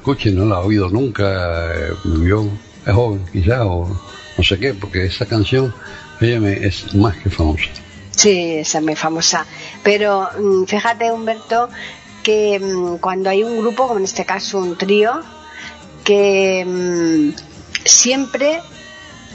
Escuche 0.03 0.33
no 0.33 0.45
la 0.47 0.57
ha 0.57 0.61
oído 0.61 0.89
nunca, 0.89 1.73
eh, 1.77 1.95
yo 2.27 2.49
es 2.85 2.93
joven 2.93 3.25
quizás, 3.33 3.61
o 3.61 3.87
no 4.37 4.45
sé 4.45 4.59
qué, 4.59 4.75
porque 4.75 5.07
esa 5.07 5.27
canción, 5.27 5.73
óyeme, 6.21 6.55
es 6.55 6.93
más 6.93 7.17
que 7.19 7.31
famosa. 7.31 7.69
Sí, 8.11 8.57
esa 8.57 8.79
es 8.79 8.85
muy 8.85 8.97
famosa. 8.97 9.47
Pero 9.85 10.29
mm, 10.37 10.65
fíjate, 10.65 11.13
Humberto, 11.13 11.69
que 12.25 12.59
mm, 12.59 12.97
cuando 12.97 13.31
hay 13.31 13.45
un 13.45 13.61
grupo, 13.61 13.87
como 13.87 14.01
en 14.01 14.05
este 14.05 14.25
caso 14.25 14.59
un 14.59 14.77
trío, 14.77 15.21
que 16.03 16.65
mm, 16.67 17.37
siempre 17.85 18.59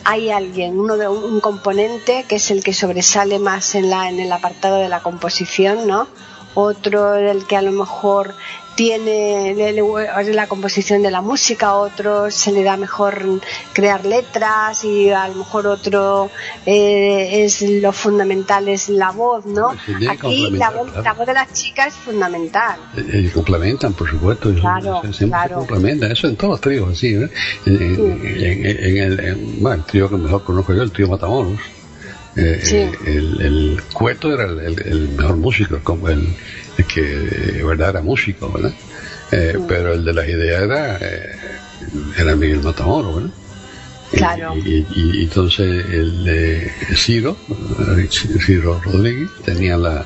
hay 0.04 0.32
alguien, 0.32 0.78
uno 0.78 0.98
de 0.98 1.08
un 1.08 1.40
componente 1.40 2.26
que 2.28 2.36
es 2.36 2.52
el 2.52 2.62
que 2.62 2.74
sobresale 2.74 3.40
más 3.40 3.74
en 3.74 3.90
la 3.90 4.10
en 4.10 4.20
el 4.20 4.34
apartado 4.34 4.82
de 4.82 4.90
la 4.90 5.00
composición, 5.00 5.88
¿no? 5.88 6.10
Otro 6.60 7.14
el 7.14 7.46
que 7.46 7.56
a 7.56 7.62
lo 7.62 7.72
mejor 7.72 8.34
tiene 8.76 9.54
la 10.34 10.48
composición 10.48 11.02
de 11.04 11.12
la 11.12 11.22
música, 11.22 11.74
otro 11.76 12.32
se 12.32 12.52
le 12.52 12.64
da 12.64 12.78
mejor 12.78 13.24
crear 13.74 14.06
letras 14.06 14.84
y 14.84 15.10
a 15.12 15.28
lo 15.28 15.36
mejor 15.36 15.68
otro 15.68 16.30
eh, 16.66 17.44
es 17.44 17.62
lo 17.62 17.92
fundamental 17.92 18.68
es 18.70 18.90
la 18.90 19.12
voz, 19.12 19.46
¿no? 19.46 19.72
Sí, 19.86 19.94
que 20.00 20.10
Aquí 20.10 20.50
la 20.52 20.70
voz, 20.72 20.88
claro. 20.92 21.04
la 21.04 21.14
voz 21.14 21.28
de 21.28 21.34
las 21.34 21.54
chicas 21.54 21.88
es 21.88 21.94
fundamental. 21.96 22.80
Eh, 22.96 23.06
eh, 23.14 23.32
complementan, 23.34 23.94
por 23.94 24.10
supuesto, 24.10 24.52
Claro, 24.54 25.02
siempre 25.12 25.28
claro. 25.30 25.50
se 25.62 25.68
complementan, 25.68 26.12
eso 26.12 26.28
en 26.28 26.36
todos 26.36 26.52
los 26.54 26.62
tríos 26.62 26.90
así, 26.92 27.16
¿eh? 27.16 27.30
En, 27.68 27.78
en 28.84 28.98
el, 28.98 29.20
en- 29.20 29.62
bueno, 29.62 29.76
el 29.78 29.84
trío 29.86 30.10
que 30.10 30.18
mejor 30.18 30.44
conozco 30.44 30.74
yo, 30.74 30.82
el 30.84 30.92
trío 30.92 31.08
Matamoros, 31.08 31.54
eh, 32.38 32.60
Sí. 32.64 32.76
eh, 32.78 32.92
el, 33.06 33.42
el 33.42 33.82
cueto 33.94 34.32
era 34.34 34.46
el, 34.46 34.60
el- 34.60 34.88
el 34.88 35.10
mejor 35.10 35.38
músico, 35.38 35.80
como 35.84 36.08
el, 36.10 36.28
que 36.94 37.62
verdad 37.66 37.90
era 37.90 38.02
músico, 38.02 38.52
¿verdad? 38.52 38.74
Eh, 39.32 39.58
Pero 39.68 39.94
el 39.94 40.06
de 40.06 40.14
las 40.14 40.28
ideas 40.30 40.64
era, 40.64 40.98
eh, 41.02 41.36
era 42.18 42.36
Miguel 42.36 42.62
Matamoros, 42.62 43.16
¿verdad? 43.16 43.32
Claro. 44.12 44.56
Y, 44.56 44.70
y- 44.70 44.88
y 45.20 45.24
entonces 45.24 45.86
el 45.92 46.24
de 46.24 46.72
Ciro, 46.96 47.38
Ciro 48.46 48.80
Rodríguez, 48.86 49.30
tenía 49.44 49.76
la, 49.78 50.06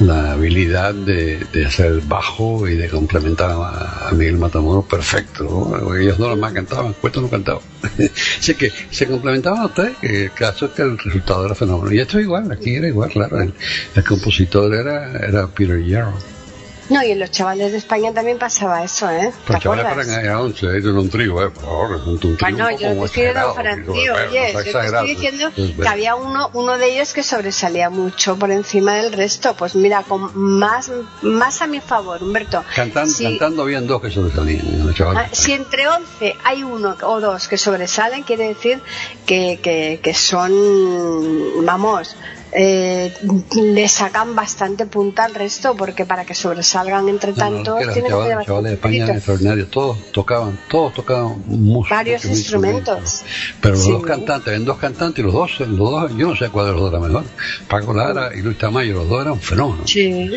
la 0.00 0.32
habilidad 0.32 0.94
de, 0.94 1.38
de 1.52 1.66
hacer 1.66 2.00
bajo 2.02 2.68
y 2.68 2.76
de 2.76 2.88
complementar 2.88 3.50
a, 3.52 4.10
Miguel 4.12 4.36
Matamoros 4.38 4.84
perfecto. 4.84 5.96
Ellos 5.98 6.18
no 6.18 6.34
más 6.36 6.52
cantaban, 6.52 6.94
Cueto 6.94 7.20
no 7.20 7.28
cantaba. 7.28 7.60
Así 8.38 8.54
que 8.54 8.72
se 8.90 9.06
complementaban 9.06 9.60
a 9.60 9.66
ustedes, 9.66 9.96
que 9.98 10.24
el 10.24 10.32
caso 10.32 10.66
es 10.66 10.72
que 10.72 10.82
el 10.82 10.98
resultado 10.98 11.46
era 11.46 11.54
fenómeno. 11.54 11.92
Y 11.92 12.00
esto 12.00 12.20
igual, 12.20 12.50
aquí 12.52 12.74
era 12.74 12.88
igual, 12.88 13.10
claro. 13.10 13.40
El, 13.40 13.54
el 13.94 14.04
compositor 14.04 14.74
era, 14.74 15.12
era 15.18 15.46
Peter 15.48 15.82
Yarrow. 15.82 16.35
No, 16.88 17.02
y 17.02 17.10
en 17.10 17.18
los 17.18 17.30
chavales 17.30 17.72
de 17.72 17.78
España 17.78 18.12
también 18.12 18.38
pasaba 18.38 18.84
eso, 18.84 19.10
¿eh? 19.10 19.32
¿Te 19.46 19.52
Los 19.54 19.62
chavales 19.62 20.08
a 20.28 20.40
11, 20.40 20.66
ellos 20.66 20.84
en 20.92 20.98
un 20.98 21.10
trío, 21.10 21.42
eh, 21.44 21.50
por 21.50 21.62
favor, 21.64 21.96
un, 22.06 22.08
un 22.12 22.18
trío 22.18 22.36
Bueno, 22.40 22.70
yo 22.78 22.94
no 22.94 23.04
estoy 23.06 23.24
digo, 23.26 23.54
pero 23.56 23.70
oye, 23.92 24.52
no 24.52 24.62
yo 24.62 24.72
te 24.72 24.86
estoy 24.86 25.08
diciendo 25.08 25.50
que 25.82 25.88
había 25.88 26.14
uno, 26.14 26.50
uno 26.52 26.78
de 26.78 26.92
ellos 26.94 27.12
que 27.12 27.22
sobresalía 27.22 27.90
mucho 27.90 28.36
por 28.36 28.50
encima 28.50 28.94
del 28.94 29.12
resto. 29.12 29.54
Pues 29.54 29.74
mira, 29.74 30.02
con 30.04 30.30
más, 30.38 30.90
más 31.22 31.60
a 31.62 31.66
mi 31.66 31.80
favor, 31.80 32.22
Humberto. 32.22 32.64
Cantan- 32.74 33.08
Si- 33.08 33.24
Cantando 33.24 33.62
habían 33.62 33.86
dos 33.86 34.00
que 34.00 34.10
sobresalían, 34.10 34.86
los 34.86 34.94
chavales. 34.94 35.22
Ah, 35.24 35.34
Si 35.34 35.52
entre 35.52 35.88
11 35.88 36.36
hay 36.44 36.62
uno 36.62 36.96
o 37.02 37.20
dos 37.20 37.48
que 37.48 37.58
sobresalen, 37.58 38.22
quiere 38.22 38.48
decir 38.48 38.80
que, 39.26 39.58
que, 39.62 39.98
que 40.02 40.14
son, 40.14 41.64
vamos, 41.64 42.16
eh, 42.52 43.12
le 43.54 43.88
sacan 43.88 44.34
bastante 44.34 44.86
punta 44.86 45.24
al 45.24 45.34
resto, 45.34 45.76
porque 45.76 46.04
para 46.06 46.24
que 46.24 46.34
sobresalgan 46.34 47.08
entre 47.08 47.32
No, 47.32 47.50
no, 47.50 47.76
que 47.76 48.00
de 48.62 48.72
España 48.72 49.04
eran 49.04 49.16
extraordinarios, 49.16 49.70
todos 49.70 49.98
tocaban, 50.12 50.58
todos 50.70 50.94
tocaban 50.94 51.42
música. 51.46 51.96
Varios 51.96 52.24
instrumentos. 52.24 53.22
Pero 53.60 53.74
los 53.74 53.84
Sí. 53.84 53.90
dos 53.92 54.02
cantantes, 54.04 54.52
ven 54.52 54.64
dos 54.64 54.78
cantantes 54.78 55.18
y 55.18 55.22
los 55.22 55.32
dos, 55.34 55.60
los 55.60 55.76
dos, 55.90 56.16
yo 56.16 56.28
no 56.28 56.36
sé 56.36 56.48
cuál 56.50 56.66
de 56.66 56.72
los 56.72 56.80
dos 56.80 56.90
era 56.92 57.00
mejor. 57.00 57.24
Paco 57.68 57.92
Lara 57.92 58.30
y 58.34 58.42
Luis 58.42 58.56
Tamayo, 58.58 58.94
los 58.94 59.08
dos 59.08 59.22
eran 59.22 59.40
fenómenos. 59.40 59.90
Sí. 59.90 60.30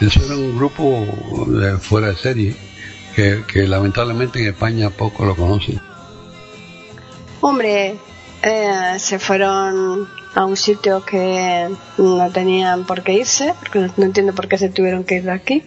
Eso 0.00 0.24
era 0.26 0.34
un 0.36 0.56
grupo 0.56 1.06
de 1.48 1.78
fuera 1.78 2.08
de 2.08 2.16
serie 2.16 2.56
que, 3.16 3.42
que 3.46 3.66
lamentablemente 3.66 4.40
en 4.40 4.48
España 4.48 4.90
poco 4.90 5.24
lo 5.24 5.34
conocen. 5.34 5.80
Hombre, 7.40 7.96
eh, 8.42 8.94
se 8.98 9.18
fueron 9.18 10.08
a 10.34 10.44
un 10.44 10.56
sitio 10.56 11.04
que 11.04 11.68
no 11.98 12.30
tenían 12.30 12.84
por 12.84 13.02
qué 13.02 13.12
irse, 13.14 13.54
porque 13.60 13.90
no 13.96 14.04
entiendo 14.04 14.34
por 14.34 14.48
qué 14.48 14.58
se 14.58 14.68
tuvieron 14.68 15.04
que 15.04 15.16
ir 15.16 15.24
de 15.24 15.32
aquí. 15.32 15.62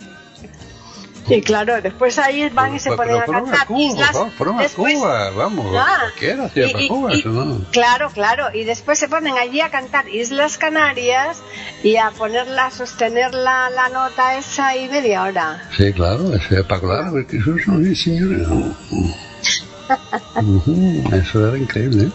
Y 1.30 1.42
claro, 1.42 1.82
después 1.82 2.18
ahí 2.20 2.48
van 2.52 2.74
y 2.76 2.80
se 2.80 2.90
Pero- 2.90 2.96
ponen 3.04 3.18
a 3.18 3.26
pero 3.26 3.44
cantar 3.44 3.68
Cuba, 3.68 3.80
islas. 3.82 4.12
fueron- 4.12 4.32
fueron 4.32 4.60
a 4.60 4.62
después- 4.64 4.96
Cuba, 4.96 5.30
vamos, 5.32 5.76
Ah, 5.78 5.98
cualquiera 6.04 6.46
y- 6.56 6.72
para 6.72 6.84
y- 6.84 6.88
Cuba, 6.88 7.14
y- 7.16 7.24
no. 7.26 7.66
Claro, 7.72 8.10
claro. 8.12 8.46
Y 8.54 8.64
después 8.64 8.98
se 8.98 9.10
ponen 9.10 9.38
allí 9.38 9.60
a 9.60 9.70
cantar 9.70 10.08
Islas 10.08 10.58
Canarias 10.58 11.40
y 11.84 11.98
a 11.98 12.12
ponerla, 12.12 12.68
a 12.68 12.72
sostener 12.72 13.34
la, 13.34 13.70
la 13.70 13.90
nota 13.90 14.38
esa 14.38 14.78
y 14.78 14.88
media 14.88 15.24
hora. 15.24 15.64
Sí, 15.76 15.92
claro, 15.92 16.34
ese 16.34 16.64
Paco 16.64 16.88
Lara, 16.88 17.10
porque 17.12 17.36
eso 17.36 17.56
es 17.58 17.68
un 17.68 17.94
señores. 17.94 18.48
Ujú, 20.42 21.04
Eso 21.14 21.48
era 21.48 21.58
increíble, 21.58 22.04
¿eh? 22.06 22.12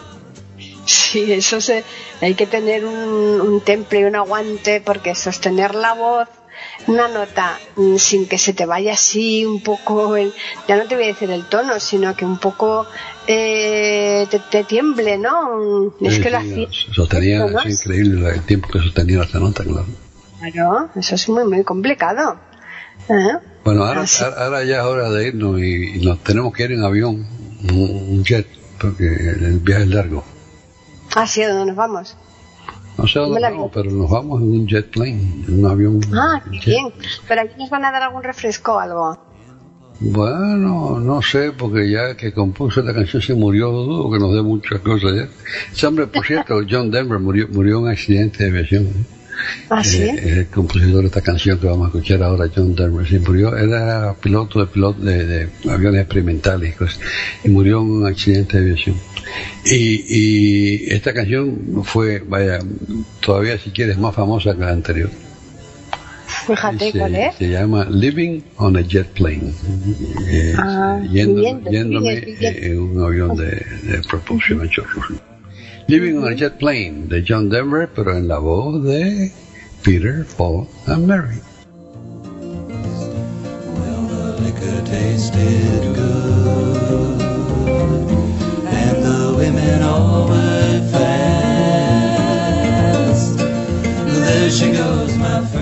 Sí, 0.85 1.33
eso 1.33 1.61
se, 1.61 1.85
hay 2.21 2.35
que 2.35 2.47
tener 2.47 2.85
un, 2.85 3.40
un 3.40 3.61
temple 3.61 4.01
y 4.01 4.05
un 4.05 4.16
aguante 4.16 4.81
porque 4.81 5.14
sostener 5.14 5.75
la 5.75 5.95
voz 5.95 6.29
una 6.87 7.09
nota 7.09 7.59
mm, 7.77 7.97
sin 7.97 8.27
que 8.27 8.38
se 8.38 8.53
te 8.53 8.66
vaya 8.66 8.95
así 8.95 9.45
un 9.45 9.62
poco 9.62 10.16
el, 10.16 10.33
ya 10.68 10.77
no 10.77 10.87
te 10.87 10.95
voy 10.95 11.05
a 11.05 11.09
decir 11.09 11.31
el 11.31 11.45
tono 11.47 11.79
sino 11.81 12.14
que 12.16 12.25
un 12.25 12.38
poco 12.38 12.87
eh, 13.27 14.27
te, 14.31 14.38
te 14.38 14.64
tiemble 14.64 15.18
no 15.18 15.92
es 16.01 16.14
Sí, 16.14 16.21
que 16.21 16.31
lo 16.31 16.38
hacía 16.38 16.68
sostenía, 16.92 17.47
¿no? 17.47 17.61
es 17.61 17.81
increíble 17.81 18.29
el 18.31 18.42
tiempo 18.42 18.68
que 18.68 18.81
sostenía 18.81 19.23
esa 19.23 19.38
nota, 19.38 19.64
claro. 19.64 19.87
claro 20.53 20.90
eso 20.97 21.14
es 21.14 21.29
muy 21.29 21.45
muy 21.45 21.62
complicado 21.64 22.38
¿Eh? 23.09 23.38
Bueno, 23.64 23.85
ahora, 23.85 24.05
ahora 24.38 24.64
ya 24.64 24.79
es 24.79 24.85
hora 24.85 25.11
de 25.11 25.29
irnos 25.29 25.59
y, 25.61 25.97
y 25.97 26.05
nos 26.05 26.23
tenemos 26.23 26.53
que 26.53 26.64
ir 26.64 26.73
en 26.73 26.85
avión, 26.85 27.27
un 27.73 28.25
jet, 28.25 28.47
porque 28.81 29.05
el 29.07 29.59
viaje 29.59 29.83
es 29.85 29.88
largo. 29.88 30.25
Ah 31.16 31.27
sí 31.27 31.42
¿a 31.42 31.48
dónde 31.51 31.66
nos 31.66 31.77
vamos? 31.77 32.16
No 32.98 33.07
sé 33.07 33.18
a 33.18 33.22
dónde 33.22 33.40
la- 33.40 33.51
vamos, 33.51 33.70
pero 33.72 33.90
nos 33.90 34.11
vamos 34.11 34.40
en 34.42 34.51
un 34.51 34.66
jet 34.66 34.90
plane, 34.90 35.12
en 35.48 35.64
un 35.64 35.70
avión. 35.70 36.01
ah 36.14 36.40
qué 36.62 36.70
bien 36.70 36.92
pero 37.29 37.40
aquí 37.42 37.55
nos 37.59 37.70
van 37.70 37.85
a 37.85 37.90
dar 37.92 38.03
algún 38.03 38.22
refresco 38.22 38.75
o 38.75 38.79
algo 38.79 39.18
Bueno, 40.01 40.98
no 40.98 41.22
sé, 41.22 41.53
porque 41.53 41.88
ya 41.90 42.16
que 42.16 42.33
compuso 42.33 42.81
esta 42.81 42.92
canción 42.92 43.22
se 43.22 43.35
murió, 43.35 43.70
dudo 43.70 44.11
que 44.11 44.18
nos 44.18 44.35
dé 44.35 44.42
muchas 44.42 44.81
cosas 44.81 45.12
ya. 45.14 45.29
Ese 45.72 45.87
hombre, 45.87 46.07
por 46.09 46.27
cierto, 46.27 46.61
John 46.70 46.90
Denver 46.90 47.18
murió, 47.20 47.46
murió 47.48 47.79
en 47.79 47.85
un 47.85 47.88
accidente 47.90 48.42
de 48.44 48.51
aviación. 48.51 48.88
ah 48.88 49.22
sí 49.83 50.03
Eh, 50.03 50.39
el 50.41 50.47
compositor 50.49 51.01
de 51.01 51.07
esta 51.07 51.21
canción 51.21 51.59
que 51.59 51.67
vamos 51.67 51.87
a 51.87 51.89
escuchar 51.89 52.23
ahora, 52.23 52.49
John 52.55 52.75
se 53.09 53.19
murió, 53.21 53.57
era 53.57 54.15
piloto 54.15 54.61
de, 54.61 54.67
piloto 54.67 55.01
de, 55.03 55.25
de 55.27 55.49
aviones 55.71 56.01
experimentales 56.03 56.71
y 56.75 56.77
cosas, 56.77 57.01
y 57.45 57.49
murió 57.49 57.81
en 57.81 57.91
un 57.91 58.07
accidente 58.07 58.61
de 58.61 58.71
aviación. 58.73 58.97
Y, 59.65 60.05
y 60.09 60.91
esta 60.93 61.13
canción 61.15 61.83
fue, 61.85 62.21
vaya, 62.27 62.59
todavía 63.21 63.59
si 63.59 63.71
quieres, 63.71 63.97
más 63.99 64.15
famosa 64.15 64.55
que 64.55 64.61
la 64.61 64.71
anterior. 64.71 65.11
fíjate 66.47 66.91
se, 66.93 66.99
cuál 66.99 67.15
es 67.17 67.35
se 67.37 67.49
llama 67.49 67.87
Living 67.91 68.41
on 68.57 68.77
a 68.77 68.81
Jet 68.81 69.09
Plane. 69.09 69.53
Eh, 70.29 70.55
Ah, 70.59 71.01
yendo- 71.11 71.37
viviendo, 71.37 71.71
yéndome 71.71 72.21
viviendo, 72.21 72.59
eh, 72.59 72.67
en 72.73 72.79
un 72.81 73.05
avión 73.05 73.37
de, 73.37 73.47
de 73.47 74.03
propulsión 74.09 74.61
a 74.61 74.69
chorros. 74.69 75.07
Living 75.88 76.16
on 76.18 76.33
a 76.33 76.35
Jet 76.35 76.59
Plane 76.59 77.09
de 77.09 77.21
John 77.21 77.49
Denver, 77.49 77.88
pero 77.95 78.16
en 78.16 78.29
la 78.29 78.38
voz 78.38 78.83
de 78.85 79.31
Peter, 79.83 80.25
Paul 80.37 80.68
and 80.87 81.07
Mary. 81.07 81.40
Tasted 84.85 85.95
good, 85.95 87.21
and 88.66 89.03
the 89.03 89.35
women 89.37 89.83
all 89.83 90.29
fast. 90.29 91.38
There 93.38 94.51
she 94.51 94.73
goes, 94.73 95.16
my 95.16 95.45
friend. 95.47 95.62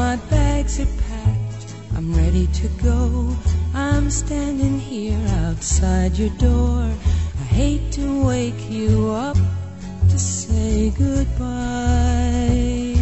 My 0.00 0.16
bags 0.30 0.80
are 0.80 0.92
packed, 1.08 1.62
I'm 1.94 2.08
ready 2.14 2.46
to 2.60 2.68
go. 2.90 3.36
I'm 3.74 4.10
standing 4.10 4.78
here 4.80 5.22
outside 5.44 6.12
your 6.16 6.34
door. 6.48 6.80
I 7.42 7.44
hate 7.60 7.86
to 7.98 8.06
wake 8.24 8.62
you 8.70 9.10
up 9.10 9.36
to 10.10 10.18
say 10.18 10.90
goodbye. 11.04 12.96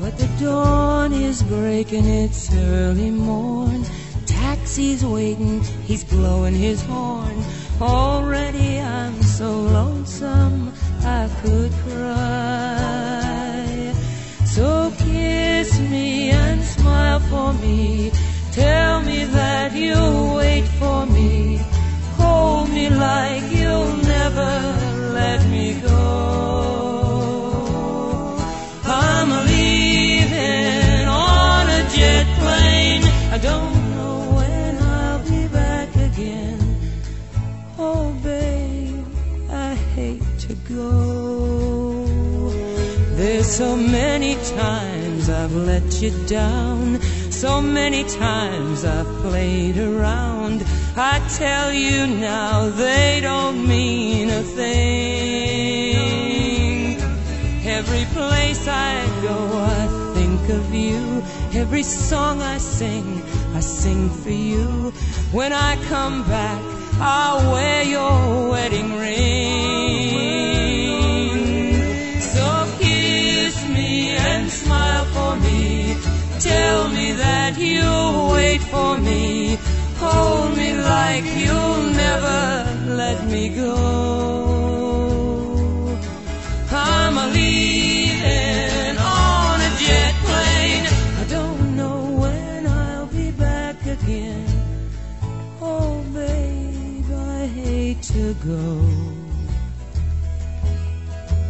But 0.00 0.16
the 0.16 0.28
dawn 0.38 1.12
is 1.12 1.42
breaking, 1.42 2.06
it's 2.06 2.54
early 2.54 3.10
morn. 3.10 3.84
Taxi's 4.26 5.04
waiting, 5.04 5.60
he's 5.88 6.04
blowing 6.04 6.54
his 6.54 6.80
horn. 6.82 7.36
Already 7.80 8.78
I'm 8.78 9.20
so 9.22 9.50
lonesome 9.78 10.72
I 11.18 11.28
could 11.42 11.72
cry. 11.84 13.30
So 14.56 14.89
kiss 15.70 15.80
me 15.90 16.30
and 16.30 16.62
smile 16.62 17.20
for 17.20 17.52
me. 17.54 18.10
Tell 18.52 19.00
me 19.02 19.24
that 19.24 19.72
you'll 19.72 20.36
wait 20.36 20.66
for 20.80 21.06
me. 21.06 21.58
Hold 22.16 22.70
me 22.70 22.88
like 22.90 23.42
you'll 23.52 23.96
never 23.96 24.52
let 25.14 25.40
me 25.48 25.80
go. 25.80 25.96
I'm 28.84 29.30
leaving 29.46 31.06
on 31.08 31.68
a 31.68 31.82
jet 31.96 32.26
plane. 32.40 33.04
I 33.32 33.38
don't 33.38 33.74
know 33.94 34.16
when 34.36 34.78
I'll 34.78 35.24
be 35.30 35.46
back 35.48 35.88
again. 35.96 36.58
Oh, 37.78 38.12
babe, 38.22 39.06
I 39.50 39.74
hate 39.94 40.22
to 40.46 40.54
go. 40.74 40.90
There's 43.16 43.46
so 43.46 43.76
many 43.76 44.34
times 44.56 44.89
I've 45.40 45.56
let 45.56 46.02
you 46.02 46.10
down. 46.26 47.00
So 47.30 47.62
many 47.62 48.04
times 48.04 48.84
I've 48.84 49.06
played 49.22 49.78
around. 49.78 50.62
I 50.96 51.18
tell 51.38 51.72
you 51.72 52.06
now, 52.06 52.68
they 52.68 53.20
don't 53.22 53.66
mean 53.66 54.28
a 54.28 54.42
thing. 54.42 55.96
Every 57.64 58.04
place 58.12 58.68
I 58.68 59.06
go, 59.22 59.38
I 59.78 59.86
think 60.14 60.50
of 60.50 60.74
you. 60.74 61.22
Every 61.54 61.84
song 61.84 62.42
I 62.42 62.58
sing, 62.58 63.22
I 63.54 63.60
sing 63.60 64.10
for 64.10 64.28
you. 64.28 64.92
When 65.32 65.54
I 65.54 65.76
come 65.88 66.22
back, 66.24 66.60
I'll 67.00 67.50
wear 67.50 67.82
your 67.82 68.50
wedding 68.50 68.98
ring. 68.98 69.89
Tell 76.40 76.88
me 76.88 77.12
that 77.12 77.58
you'll 77.58 78.32
wait 78.32 78.62
for 78.62 78.96
me. 78.96 79.58
Hold 79.98 80.56
me 80.56 80.72
like 80.72 81.24
you'll 81.36 81.82
never 81.92 82.66
let 82.96 83.26
me 83.26 83.50
go. 83.50 83.76
I'm 86.70 87.18
a 87.18 87.26
leaving 87.26 88.96
on 88.96 89.60
a 89.60 89.70
jet 89.84 90.14
plane. 90.24 90.86
I 91.20 91.24
don't 91.28 91.76
know 91.76 92.10
when 92.22 92.66
I'll 92.66 93.06
be 93.06 93.32
back 93.32 93.84
again. 93.84 94.46
Oh, 95.60 96.02
babe, 96.14 97.12
I 97.12 97.46
hate 97.48 98.02
to 98.14 98.32
go. 98.46 99.29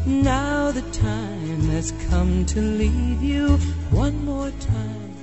Now 0.06 0.72
the 0.72 0.82
time 0.92 1.68
has 1.68 1.92
come 2.08 2.46
to 2.46 2.60
leave 2.60 3.22
you 3.22 3.58
one 3.90 4.24
more 4.24 4.50
time. 4.50 5.14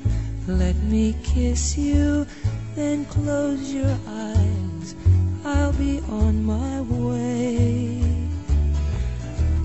Let 0.46 0.76
me 0.76 1.16
kiss 1.24 1.78
you, 1.78 2.28
then 2.76 3.06
close 3.06 3.74
your 3.74 3.98
eyes. 4.08 4.96
I'll 5.44 5.74
be 5.74 6.00
on 6.10 6.46
my 6.46 6.82
way. 6.82 8.04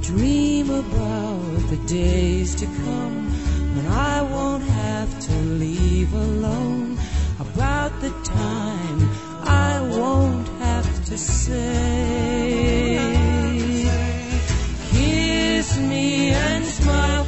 Dream 0.01 0.70
about 0.70 1.68
the 1.68 1.81
days 1.87 2.55
to 2.55 2.64
come 2.64 3.27
when 3.77 3.87
I 3.87 4.22
won't 4.22 4.64
have 4.64 5.20
to 5.27 5.35
leave 5.35 6.12
alone. 6.14 6.98
About 7.38 7.92
the 8.01 8.11
time 8.25 9.11
I 9.44 9.79
won't 9.90 10.48
have 10.61 11.05
to 11.05 11.18
say. 11.18 13.21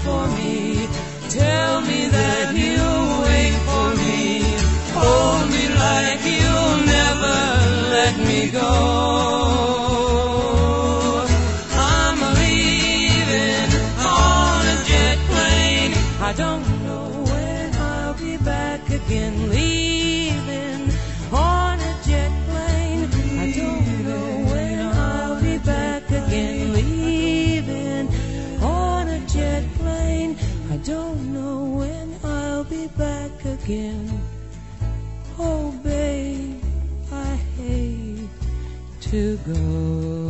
For 0.04 0.26
me. 0.36 0.86
Tell 1.30 1.80
me 1.80 2.06
that 2.08 2.54
you'll 2.54 2.63
again. 33.64 34.20
Oh, 35.38 35.72
babe, 35.82 36.62
I 37.10 37.34
hate 37.56 38.28
to 39.00 39.38
go. 39.38 40.23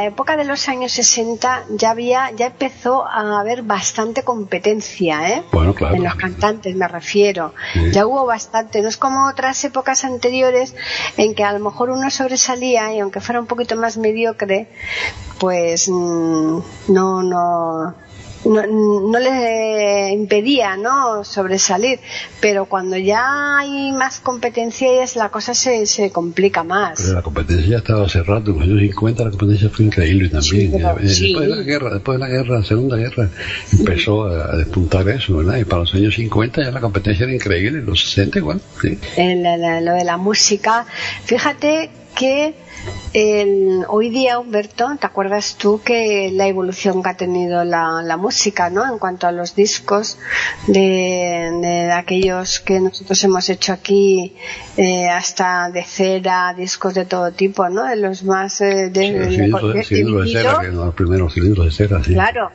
La 0.00 0.06
época 0.06 0.34
de 0.38 0.44
los 0.44 0.66
años 0.70 0.92
60 0.92 1.64
ya 1.76 1.90
había, 1.90 2.30
ya 2.30 2.46
empezó 2.46 3.06
a 3.06 3.38
haber 3.38 3.62
bastante 3.62 4.22
competencia, 4.22 5.28
¿eh? 5.28 5.42
Bueno, 5.52 5.74
claro. 5.74 5.94
En 5.94 6.04
los 6.04 6.14
cantantes 6.14 6.74
me 6.74 6.88
refiero. 6.88 7.52
Sí. 7.74 7.92
Ya 7.92 8.06
hubo 8.06 8.24
bastante. 8.24 8.80
No 8.80 8.88
es 8.88 8.96
como 8.96 9.28
otras 9.28 9.62
épocas 9.62 10.04
anteriores 10.04 10.74
en 11.18 11.34
que 11.34 11.44
a 11.44 11.52
lo 11.52 11.58
mejor 11.58 11.90
uno 11.90 12.10
sobresalía 12.10 12.94
y 12.94 13.00
aunque 13.00 13.20
fuera 13.20 13.40
un 13.40 13.46
poquito 13.46 13.76
más 13.76 13.98
mediocre, 13.98 14.68
pues 15.38 15.86
mm, 15.90 16.58
no, 16.88 17.22
no, 17.22 17.94
no, 18.44 18.62
no 19.10 19.18
le 19.18 20.12
impedía 20.12 20.76
no 20.76 21.24
sobresalir 21.24 22.00
pero 22.40 22.64
cuando 22.64 22.96
ya 22.96 23.58
hay 23.58 23.92
más 23.92 24.20
competencia 24.20 24.88
la 25.16 25.28
cosa 25.28 25.52
se, 25.54 25.84
se 25.86 26.10
complica 26.10 26.64
más 26.64 27.00
Pero 27.02 27.14
la 27.14 27.22
competencia 27.22 27.66
ya 27.66 27.76
estaba 27.78 28.06
hace 28.06 28.22
rato, 28.22 28.50
en 28.52 28.58
los 28.58 28.62
años 28.68 28.80
50 28.80 29.24
la 29.24 29.30
competencia 29.30 29.68
fue 29.70 29.84
increíble 29.86 30.28
también. 30.30 30.70
Sí, 30.70 30.70
pero- 30.72 30.98
Eh, 31.00 31.08
sí. 31.08 31.24
Después 31.32 31.48
de 31.48 31.56
la 31.56 31.62
guerra, 31.62 31.94
después 31.94 32.18
de 32.18 32.26
la 32.26 32.28
guerra, 32.32 32.58
la 32.58 32.64
segunda 32.64 32.96
guerra, 32.96 33.28
empezó 33.78 34.24
a 34.24 34.56
despuntar 34.56 35.08
eso, 35.08 35.36
¿verdad? 35.36 35.56
Y 35.58 35.64
para 35.64 35.80
los 35.82 35.94
años 35.94 36.14
50 36.14 36.62
ya 36.64 36.70
la 36.70 36.80
competencia 36.80 37.24
era 37.24 37.34
increíble, 37.34 37.82
los 37.82 38.00
60 38.02 38.38
igual, 38.38 38.60
sí. 38.80 38.98
el- 39.16 39.44
el- 39.46 39.84
lo 39.84 39.92
de 39.94 40.04
la 40.04 40.16
música. 40.16 40.86
Fíjate 41.24 41.90
que 42.14 42.54
el- 43.12 43.84
hoy 43.88 44.08
día, 44.10 44.38
Humberto, 44.38 44.88
¿te 45.00 45.06
acuerdas 45.06 45.56
tú 45.58 45.80
que 45.84 46.30
la 46.32 46.46
evolución 46.46 47.02
que 47.02 47.08
ha 47.10 47.16
tenido 47.16 47.64
la, 47.64 48.02
la 48.04 48.16
música, 48.16 48.70
¿no? 48.70 48.86
En 48.90 48.98
cuanto 48.98 49.26
a 49.26 49.32
los 49.32 49.54
discos 49.56 50.18
de, 50.66 51.50
de 51.60 51.90
aquellos 51.92 52.60
que 52.60 52.80
nosotros 52.80 53.22
hemos 53.24 53.48
hecho 53.48 53.72
aquí, 53.72 54.34
eh, 54.76 55.08
hasta 55.08 55.70
de 55.70 55.82
cera, 55.82 56.54
discos 56.56 56.94
de 56.94 57.04
todo 57.04 57.32
tipo, 57.32 57.68
¿no? 57.68 57.84
De 57.84 57.96
los 57.96 58.22
más 58.22 58.60
eh, 58.60 58.90
de, 58.90 59.00
Sí, 59.06 59.12
de 59.12 59.28
cilindros, 59.30 59.60
cualquier 59.60 59.84
cilindros 59.84 60.24
de 60.26 60.32
cera, 60.32 60.58
que 60.60 60.68
los 60.68 60.94
primeros 60.94 61.34
cilindros 61.34 61.66
de 61.66 61.72
cera, 61.72 62.04
sí. 62.04 62.12
Claro, 62.14 62.50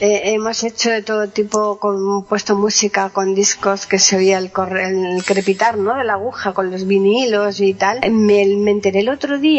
Eh, 0.00 0.32
hemos 0.34 0.64
hecho 0.64 0.90
de 0.90 1.02
todo 1.02 1.28
tipo, 1.28 1.78
con, 1.78 2.24
puesto 2.24 2.56
música 2.56 3.10
con 3.10 3.34
discos 3.34 3.86
que 3.86 3.98
se 4.00 4.16
oía 4.16 4.38
el, 4.38 4.50
corre- 4.52 4.88
el 5.16 5.24
crepitar 5.24 5.78
¿no? 5.78 5.94
de 5.96 6.02
la 6.04 6.14
aguja 6.14 6.52
con 6.52 6.70
los 6.72 6.86
vinilos 6.86 7.60
y 7.60 7.74
tal. 7.74 8.00
Me, 8.10 8.44
me 8.56 8.70
enteré 8.72 9.00
el 9.00 9.08
otro 9.08 9.38
día 9.38 9.51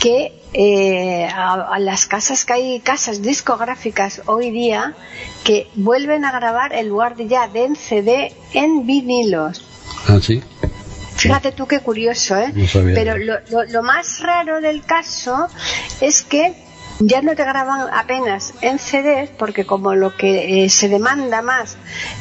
que 0.00 0.32
eh, 0.52 1.26
a, 1.26 1.54
a 1.74 1.78
las 1.78 2.06
casas 2.06 2.44
que 2.44 2.52
hay 2.52 2.80
casas 2.80 3.22
discográficas 3.22 4.22
hoy 4.26 4.50
día 4.50 4.94
que 5.44 5.66
vuelven 5.74 6.24
a 6.24 6.32
grabar 6.32 6.72
en 6.72 6.88
lugar 6.88 7.16
de 7.16 7.26
ya 7.28 7.48
de 7.48 7.64
en 7.64 7.76
CD 7.76 8.32
en 8.52 8.86
vinilos. 8.86 9.62
Ah, 10.08 10.18
sí. 10.22 10.42
Fíjate 11.16 11.52
tú 11.52 11.66
qué 11.66 11.80
curioso, 11.80 12.36
¿eh? 12.36 12.52
No 12.54 12.66
sabía 12.68 12.94
Pero 12.94 13.16
lo- 13.16 13.64
lo 13.68 13.82
más 13.82 14.20
raro 14.20 14.60
del 14.60 14.82
caso 14.84 15.48
es 16.00 16.22
que 16.22 16.54
ya 16.98 17.20
no 17.20 17.34
te 17.36 17.44
graban 17.44 17.88
apenas 17.92 18.54
en 18.62 18.78
CDs, 18.78 19.28
porque 19.38 19.66
como 19.66 19.94
lo 19.94 20.16
que 20.16 20.64
eh, 20.64 20.70
se 20.70 20.88
demanda 20.88 21.42
más 21.42 21.76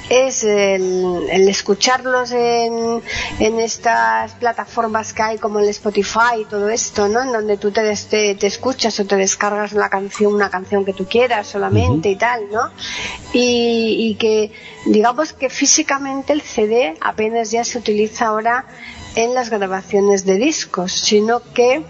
es 0.10 0.44
el, 0.44 1.28
el 1.32 1.48
escucharlos 1.48 2.32
en, 2.32 3.02
en 3.40 3.60
estas 3.60 4.34
plataformas 4.34 5.14
que 5.14 5.22
hay 5.24 5.38
como 5.38 5.60
el 5.60 5.70
Spotify 5.70 6.42
y 6.42 6.46
todo 6.46 6.70
esto, 6.70 7.08
¿no? 7.08 7.22
En 7.24 7.32
donde 7.32 7.58
tú 7.58 7.72
te, 7.72 7.84
des- 7.84 8.08
te, 8.08 8.36
te 8.36 8.48
escuchas 8.48 9.00
o 9.00 9.06
te 9.06 9.16
descargas 9.16 9.72
la 9.72 9.90
canción, 9.90 10.34
una 10.34 10.50
canción 10.50 10.84
que 10.84 10.94
tú 10.94 11.06
quieras 11.06 11.48
solamente 11.48 12.10
y 12.10 12.16
tal, 12.18 12.42
¿no? 12.52 12.70
Y, 13.34 14.10
y 14.10 14.16
que 14.16 14.52
digamos 14.86 15.32
que 15.34 15.50
físicamente 15.50 16.34
el 16.34 16.42
CD 16.42 16.96
apenas 17.02 17.50
ya 17.52 17.64
se 17.64 17.78
utiliza 17.78 18.28
ahora 18.28 18.66
en 19.16 19.34
las 19.34 19.50
grabaciones 19.50 20.26
de 20.26 20.36
discos, 20.36 20.92
sino 20.92 21.42
que 21.54 21.82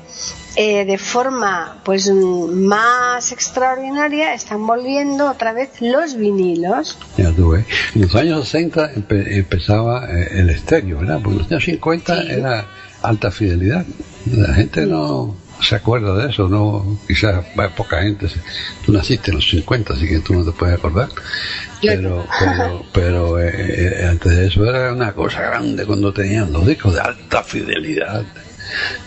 eh, 0.56 0.86
de 0.86 0.98
forma 0.98 1.78
pues 1.84 2.10
mm, 2.10 2.52
más 2.66 3.32
extraordinaria 3.32 4.34
están 4.34 4.66
volviendo 4.66 5.30
otra 5.32 5.54
vez 5.54 5.70
los 5.82 6.16
vinilos. 6.16 6.98
Ya 7.18 7.32
tuve. 7.32 7.66
En 7.94 8.02
los 8.04 8.16
años 8.16 8.48
60 8.48 8.94
empe- 8.96 9.28
empezaba 9.38 10.06
eh, 10.10 10.30
el 10.40 10.50
estéreo, 10.50 11.00
¿verdad? 11.00 11.20
Porque 11.24 11.38
en 11.38 11.44
los 11.44 11.52
años 11.52 11.64
50 11.66 12.22
Sí. 12.22 12.28
era 12.32 12.66
alta 13.02 13.32
fidelidad. 13.32 13.86
La 14.32 14.54
gente 14.54 14.86
no 14.86 15.36
se 15.62 15.76
acuerda 15.76 16.16
de 16.18 16.32
eso, 16.32 16.50
no 16.50 17.00
quizás 17.08 17.46
poca 17.78 18.02
gente. 18.02 18.28
Tú 18.86 18.92
naciste 18.92 19.32
en 19.32 19.38
los 19.38 19.50
50, 19.50 19.94
así 19.94 20.08
que 20.08 20.20
tú 20.20 20.34
no 20.34 20.44
te 20.44 20.52
puedes 20.52 20.78
acordar. 20.78 21.10
Pero, 21.82 22.26
pero, 22.40 22.86
pero 22.94 23.40
eh, 23.40 23.52
eh, 24.02 24.08
antes 24.10 24.36
de 24.36 24.48
eso 24.48 24.66
era 24.66 24.92
una 24.94 25.14
cosa 25.14 25.42
grande 25.42 25.86
cuando 25.86 26.12
tenían 26.12 26.52
los 26.52 26.66
discos 26.66 26.94
de 26.96 27.02
alta 27.02 27.44
fidelidad. 27.44 28.24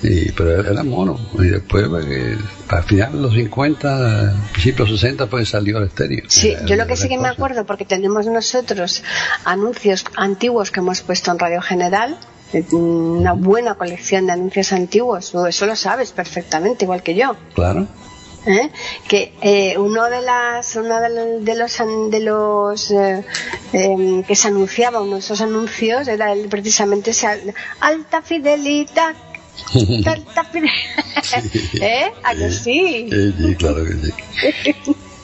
Y, 0.02 0.32
pero 0.32 0.60
era 0.60 0.82
mono. 0.82 1.18
Y 1.34 1.48
después, 1.48 1.86
eh, 2.06 2.36
al 2.68 2.82
final 2.84 3.12
de 3.12 3.18
los 3.20 3.34
50, 3.34 4.34
principios 4.52 4.88
60, 4.90 5.26
pues 5.26 5.48
salió 5.48 5.78
el 5.78 5.84
estéreo. 5.84 6.24
Sí, 6.28 6.50
Era 6.52 6.64
yo 6.66 6.76
lo 6.76 6.86
que 6.86 6.96
sí 6.96 7.08
que 7.08 7.18
me 7.18 7.28
acuerdo, 7.28 7.64
porque 7.66 7.84
tenemos 7.84 8.26
nosotros 8.26 9.02
anuncios 9.44 10.04
antiguos 10.16 10.70
que 10.70 10.80
hemos 10.80 11.02
puesto 11.02 11.30
en 11.32 11.38
Radio 11.38 11.60
General, 11.62 12.16
eh, 12.52 12.64
una 12.72 13.32
buena 13.32 13.74
colección 13.74 14.26
de 14.26 14.32
anuncios 14.32 14.72
antiguos, 14.72 15.34
eso 15.48 15.66
lo 15.66 15.76
sabes 15.76 16.12
perfectamente, 16.12 16.84
igual 16.84 17.02
que 17.02 17.14
yo. 17.14 17.36
Claro. 17.54 17.86
¿eh? 18.46 18.70
que 19.08 19.34
eh, 19.42 19.76
uno 19.76 20.04
de 20.08 20.22
las 20.22 20.74
uno 20.76 21.00
de 21.00 21.08
los 21.10 21.44
de 21.44 21.54
los, 21.56 21.80
an- 21.80 22.08
de 22.10 22.20
los, 22.20 22.90
eh, 22.92 23.22
em, 23.74 24.22
que 24.22 24.34
se 24.36 24.48
anunciaba 24.48 25.02
uno 25.02 25.14
de 25.14 25.18
esos 25.18 25.40
anuncios 25.42 26.08
era 26.08 26.32
el, 26.32 26.48
precisamente 26.48 27.10
ese 27.10 27.26
al- 27.26 27.54
alta 27.80 28.22
fidelidad 28.22 29.14
¿eh? 31.81 32.12
¿A 32.22 32.35
que 32.35 32.50
sí? 32.50 33.09
Sí, 33.11 33.54
claro 33.57 33.85
que 33.85 33.94
sí. 33.94 34.74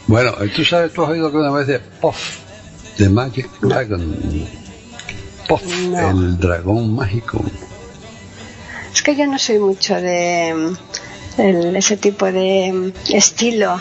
Bueno, 0.07 0.33
tú 0.55 0.65
sabes, 0.65 0.93
tú 0.93 1.03
has 1.03 1.11
oído 1.11 1.27
alguna 1.27 1.51
vez 1.51 1.67
de 1.67 1.79
Puff, 1.79 2.39
de 2.99 3.09
Magic 3.09 3.49
Dragon. 3.61 4.17
Puff, 5.49 5.63
No. 5.89 6.11
el 6.11 6.39
dragón 6.39 6.95
mágico. 6.95 7.43
es 8.93 9.03
que 9.03 9.17
yo 9.17 9.27
no 9.27 9.39
soy 9.39 9.59
mucho 9.59 9.95
de 9.97 10.51
el- 11.39 11.77
ese 11.77 11.97
tipo 11.97 12.27
de 12.31 12.93
estilo 13.13 13.81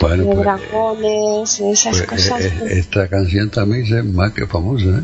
Bueno, 0.00 0.24
de 0.24 0.34
pues, 0.34 0.38
dragones 0.38 1.60
esas 1.60 1.96
pues, 1.98 2.08
cosas 2.08 2.40
eh, 2.42 2.52
eh, 2.62 2.78
esta 2.78 3.08
canción 3.08 3.50
también 3.50 3.84
es 3.84 4.04
más 4.04 4.32
que 4.32 4.46
famosa, 4.46 4.86
¿eh? 4.86 5.02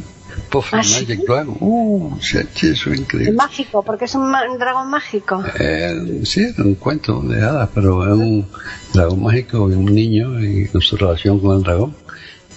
Puff, 0.51 0.73
¿Ah, 0.73 0.83
sí? 0.83 1.05
Magic 1.07 1.21
Dragon. 1.27 1.57
Uh, 1.61 2.17
hecho 2.19 2.67
eso 2.69 2.91
Es 2.93 3.01
increíble. 3.01 3.33
mágico 3.33 3.83
porque 3.83 4.05
es 4.07 4.15
un, 4.15 4.23
un 4.23 4.59
dragón 4.59 4.91
mágico 4.91 5.43
Eh, 5.59 6.21
sí, 6.25 6.43
es 6.43 6.59
un 6.59 6.75
cuento 6.77 7.21
de 7.23 7.43
hadas, 7.43 7.69
pero 7.75 8.05
es 8.05 8.13
un 8.13 8.47
dragón 8.93 9.23
mágico 9.23 9.71
y 9.71 9.75
un 9.75 9.85
niño 9.87 10.41
y 10.43 10.67
con 10.69 10.81
su 10.81 10.97
relación 10.97 11.41
con 11.41 11.57
el 11.59 11.63
dragón. 11.63 11.95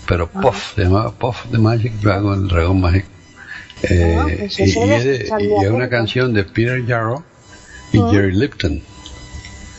Pero 0.07 0.29
Ah. 0.33 0.41
Puff, 0.41 0.75
se 0.75 0.83
llamaba 0.83 1.11
Puff 1.11 1.45
the 1.51 1.57
Magic 1.57 1.93
Dragon, 2.01 2.41
el 2.43 2.47
dragón 2.47 2.81
mágico. 2.81 3.07
Eh, 3.83 4.15
Ah, 4.19 4.25
pues 4.39 4.59
y, 4.59 4.63
y 4.63 4.65
es, 4.91 5.03
de- 5.03 5.29
y 5.39 5.65
es 5.65 5.71
una 5.71 5.89
canción 5.89 6.33
de 6.33 6.43
Peter 6.43 6.85
Yarrow 6.85 7.23
y. 7.93 7.97
Jerry 8.11 8.33
Lipton. 8.35 8.81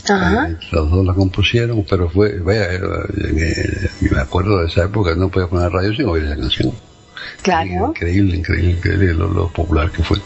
Ajá. 0.09 0.49
Eh, 0.49 0.57
los 0.71 0.91
dos 0.91 1.05
la 1.05 1.13
compusieron, 1.13 1.85
pero 1.89 2.09
fue, 2.09 2.37
vaya, 2.39 2.73
eh, 2.73 2.79
eh, 3.37 3.89
me 4.11 4.19
acuerdo 4.19 4.59
de 4.59 4.67
esa 4.67 4.83
época, 4.83 5.15
no 5.15 5.29
podía 5.29 5.47
poner 5.47 5.71
radio 5.71 5.93
sin 5.95 6.05
oír 6.07 6.25
esa 6.25 6.35
canción. 6.35 6.73
Claro 7.41 7.87
Increíble, 7.89 8.37
increíble, 8.37 8.71
increíble 8.71 9.13
lo, 9.13 9.27
lo 9.27 9.47
popular 9.49 9.91
que 9.91 10.03
fue. 10.03 10.17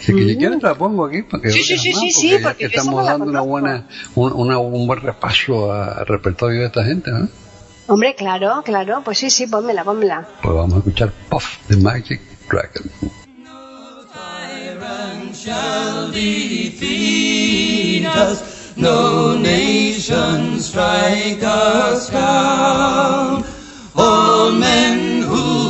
Así 0.00 0.14
que 0.14 0.24
si 0.28 0.36
quieres 0.36 0.62
la 0.62 0.74
pongo 0.74 1.06
aquí 1.06 1.22
para 1.22 1.42
que 1.42 1.50
Sí, 1.50 1.62
sí, 1.62 1.78
sí, 1.78 1.92
sí, 1.94 2.10
sí, 2.12 2.30
ya 2.30 2.40
porque 2.48 2.66
estamos 2.66 3.04
dando 3.06 3.24
una 3.26 3.40
buena, 3.40 3.86
un, 4.14 4.32
una- 4.32 4.58
un 4.58 4.86
buen 4.86 5.00
repaso 5.00 5.72
a- 5.72 5.92
al 6.00 6.06
repertorio 6.06 6.60
de 6.60 6.66
esta 6.66 6.84
gente, 6.84 7.10
¿no? 7.10 7.28
hombre 7.86 8.14
claro 8.14 8.62
claro 8.64 9.02
pues 9.04 9.18
sí 9.18 9.30
sí 9.30 9.46
pónmela 9.48 9.82
pónmela 9.82 10.28
Pues 10.42 10.54
vamos 10.54 10.74
a 10.74 10.78
escuchar 10.78 11.10
Puff 11.28 11.56
the 11.68 11.76
Magic 11.76 12.20
Dragon. 12.48 12.84
shall 15.32 16.10
defeat 16.12 18.04
us. 18.04 18.42
No 18.76 19.36
nation 19.38 20.58
strike 20.60 21.42
us 21.42 22.10
down. 22.10 23.44
All 23.96 24.52
men 24.52 25.22
who 25.22 25.69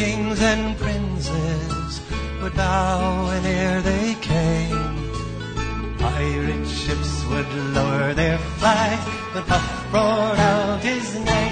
kings 0.00 0.40
and 0.40 0.78
princes 0.78 2.00
would 2.40 2.54
bow 2.54 3.26
whene'er 3.26 3.82
they 3.82 4.14
came. 4.22 4.96
Pirate 5.98 6.66
ships 6.66 7.12
would 7.26 7.50
lower 7.76 8.14
their 8.14 8.38
flag 8.58 8.98
when 9.34 9.44
Puff 9.44 9.92
roared 9.92 10.38
out 10.38 10.80
his 10.80 11.06
name. 11.16 11.49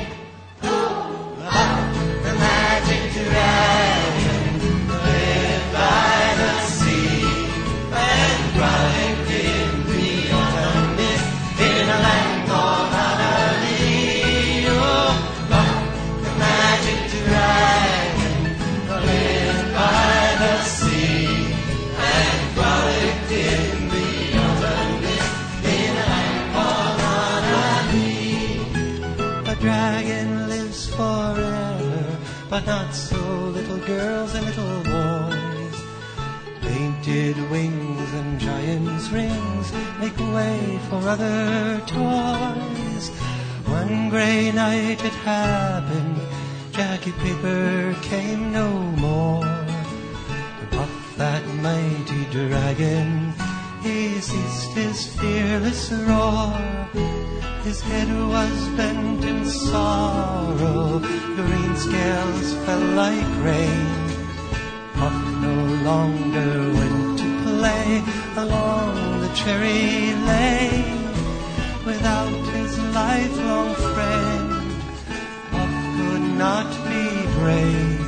away 40.39 40.79
for 40.89 41.01
other 41.15 41.81
toys. 41.87 43.09
One 43.67 44.09
grey 44.11 44.53
night 44.53 45.05
it 45.05 45.17
happened, 45.35 46.21
Jackie 46.73 47.17
Paper 47.23 47.95
came 48.03 48.53
no 48.53 48.69
more. 49.07 49.67
But 50.71 50.91
that 51.17 51.45
mighty 51.67 52.25
dragon, 52.37 53.33
he 53.83 54.21
ceased 54.21 54.73
his 54.83 54.99
fearless 55.19 55.91
roar. 56.09 56.53
His 57.65 57.81
head 57.81 58.09
was 58.35 58.59
bent 58.79 59.25
in 59.25 59.45
sorrow, 59.45 61.01
green 61.37 61.77
scales 61.77 62.49
fell 62.65 62.87
like 63.03 63.33
rain. 63.49 63.87
Puff 64.99 65.19
no 65.47 65.57
longer 65.91 66.51
went 66.79 67.19
to 67.19 67.29
play 67.45 68.03
along 68.37 69.08
the 69.29 69.35
cherry 69.35 70.15
lay 70.27 70.69
without 71.85 72.33
his 72.55 72.79
lifelong 72.95 73.75
friend. 73.75 74.51
Puff 75.51 75.73
could 75.97 76.27
not 76.45 76.69
be 76.89 77.05
brave, 77.39 78.01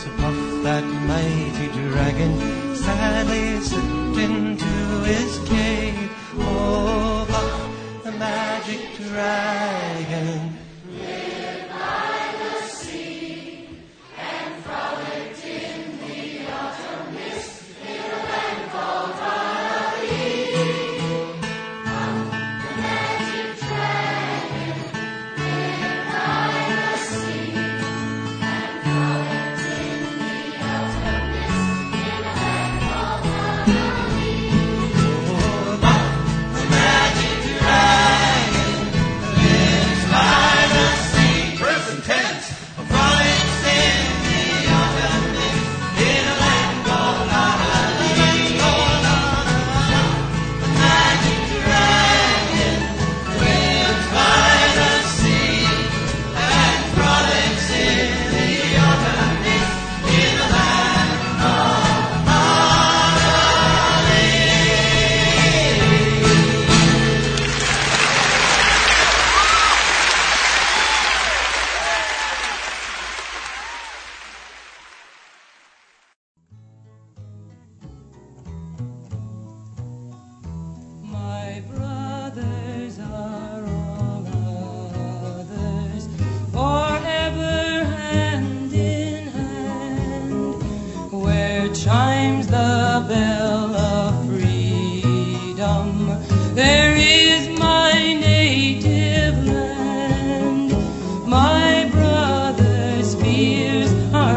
so 0.00 0.08
Puff, 0.20 0.38
that 0.64 0.84
mighty 1.10 1.68
dragon, 1.88 2.32
sadly 2.76 3.60
slipped 3.60 4.18
into 4.18 4.74
his 5.04 5.38
cave. 5.48 6.10
Oh, 6.38 7.26
Puff, 7.28 8.04
the 8.04 8.12
magic 8.12 8.80
dragon. 8.96 9.63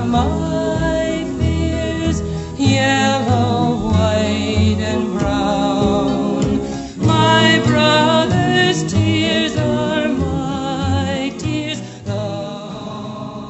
my 0.07 1.25
fears, 1.37 2.21
yellow, 2.57 3.91
white, 3.91 4.79
and 4.79 5.17
brown. 5.17 6.59
My 6.97 7.61
brother's 7.65 8.83
tears 8.91 9.55
are 9.57 10.07
my 10.09 11.33
tears. 11.37 11.81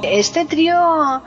Este 0.03 0.45
trío 0.45 1.21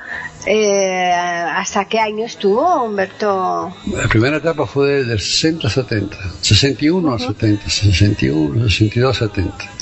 Eh, 0.47 1.13
¿Hasta 1.13 1.85
qué 1.85 1.99
año 1.99 2.25
estuvo, 2.25 2.85
Humberto? 2.85 3.75
La 3.93 4.09
primera 4.09 4.39
etapa 4.39 4.67
fue 4.67 5.05
del 5.05 5.21
60 5.21 5.69
a 5.69 5.71
70, 5.71 6.17
61 6.41 7.09
uh 7.09 7.13
-huh. 7.13 7.27
70, 7.27 7.69
61, 7.69 8.69
62 8.69 9.17
a 9.17 9.27
70. 9.27 9.80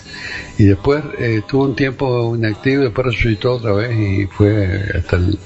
Y 0.59 0.65
después 0.65 1.05
eh, 1.19 1.43
tuvo 1.47 1.65
un 1.65 1.77
tiempo 1.77 2.35
inactivo, 2.37 2.83
después 2.83 3.07
resucitó 3.07 3.55
otra 3.55 3.73
vez 3.73 3.97
y 3.97 4.27
fue 4.27 4.83
hasta 4.99 5.17
el 5.17 5.39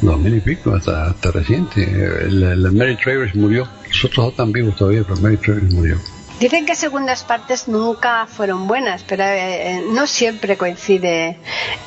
2000 0.00 0.36
y 0.36 0.40
pico, 0.40 0.74
hasta, 0.74 1.06
hasta 1.08 1.30
reciente. 1.30 1.82
El, 1.82 2.42
el 2.42 2.72
Mary 2.72 2.96
Travers 2.96 3.34
murió, 3.34 3.68
los 3.86 4.04
otros 4.04 4.24
dos 4.24 4.32
están 4.32 4.52
vivos 4.52 4.74
todavía, 4.76 5.02
pero 5.06 5.20
Mary 5.20 5.36
Travers 5.36 5.72
murió. 5.72 5.98
Dicen 6.40 6.66
que 6.66 6.74
segundas 6.74 7.24
partes 7.24 7.66
nunca 7.66 8.26
fueron 8.26 8.66
buenas, 8.68 9.02
pero 9.08 9.24
eh, 9.24 9.78
eh, 9.78 9.84
no 9.90 10.06
siempre 10.06 10.58
coincide 10.58 11.38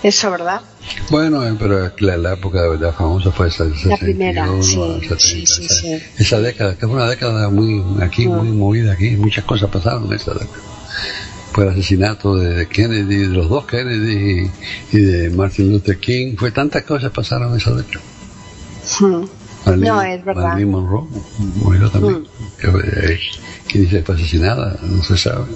eso, 0.02 0.32
¿verdad? 0.32 0.62
Bueno, 1.12 1.46
eh, 1.48 1.56
pero 1.60 1.92
la, 2.00 2.18
la 2.18 2.34
época 2.34 2.64
de 2.64 2.70
verdad 2.70 2.96
famosa 2.96 3.32
fue 3.32 3.50
esa, 3.50 3.66
La 3.86 3.98
primera, 3.98 4.48
61, 4.48 4.64
sí, 4.64 5.08
70, 5.08 5.20
sí, 5.20 5.46
sí, 5.46 5.66
esa, 5.66 5.76
sí. 5.76 6.04
esa 6.18 6.40
década, 6.40 6.74
que 6.76 6.88
fue 6.88 6.96
una 6.96 7.08
década 7.08 7.50
muy, 7.50 7.84
aquí, 8.02 8.28
muy 8.28 8.48
movida, 8.48 8.94
aquí 8.94 9.12
muchas 9.18 9.46
cosas 9.46 9.70
pasaron 9.70 10.06
en 10.08 10.14
esa 10.14 10.34
década. 10.34 10.64
Fue 11.60 11.68
el 11.68 11.74
asesinato 11.74 12.38
de, 12.38 12.70
Kennedy, 12.70 13.18
de 13.18 13.28
los 13.28 13.50
dos 13.50 13.66
Kennedy 13.66 14.50
y, 14.94 14.98
y 14.98 15.02
de 15.02 15.30
Martin 15.30 15.70
Luther 15.74 15.98
King, 15.98 16.38
fue 16.38 16.52
tantas 16.52 16.84
cosas 16.84 17.12
pasaron 17.12 17.54
esa 17.58 17.72
década. 17.72 18.02
Hmm. 18.98 19.26
Marilyn- 19.66 19.88
No, 19.88 20.02
es 20.02 20.24
verdad. 20.24 20.44
Marilyn 20.44 20.72
Monroe 20.72 21.08
murió 21.56 21.90
también. 21.90 22.26
Que, 22.62 22.68
eh, 22.68 23.20
¿Quién 23.68 23.84
dice 23.84 23.98
que 23.98 24.04
fue 24.04 24.16
asesinada? 24.16 24.78
No 24.84 25.04
se 25.04 25.18
sabe. 25.18 25.48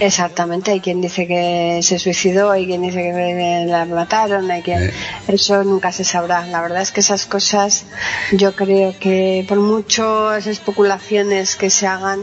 Exactamente, 0.00 0.70
hay 0.70 0.80
quien 0.80 1.02
dice 1.02 1.26
que 1.26 1.80
se 1.82 1.98
suicidó, 1.98 2.50
hay 2.50 2.64
quien 2.64 2.80
dice 2.80 3.02
que 3.02 3.66
la 3.68 3.84
mataron, 3.84 4.50
hay 4.50 4.62
quien... 4.62 4.82
Eh. 4.84 4.92
Eso 5.28 5.62
nunca 5.62 5.92
se 5.92 6.04
sabrá. 6.04 6.46
La 6.46 6.62
verdad 6.62 6.80
es 6.80 6.90
que 6.90 7.00
esas 7.00 7.26
cosas 7.26 7.84
yo 8.32 8.56
creo 8.56 8.98
que 8.98 9.44
por 9.46 9.60
muchas 9.60 10.46
especulaciones 10.46 11.54
que 11.56 11.68
se 11.68 11.86
hagan, 11.86 12.20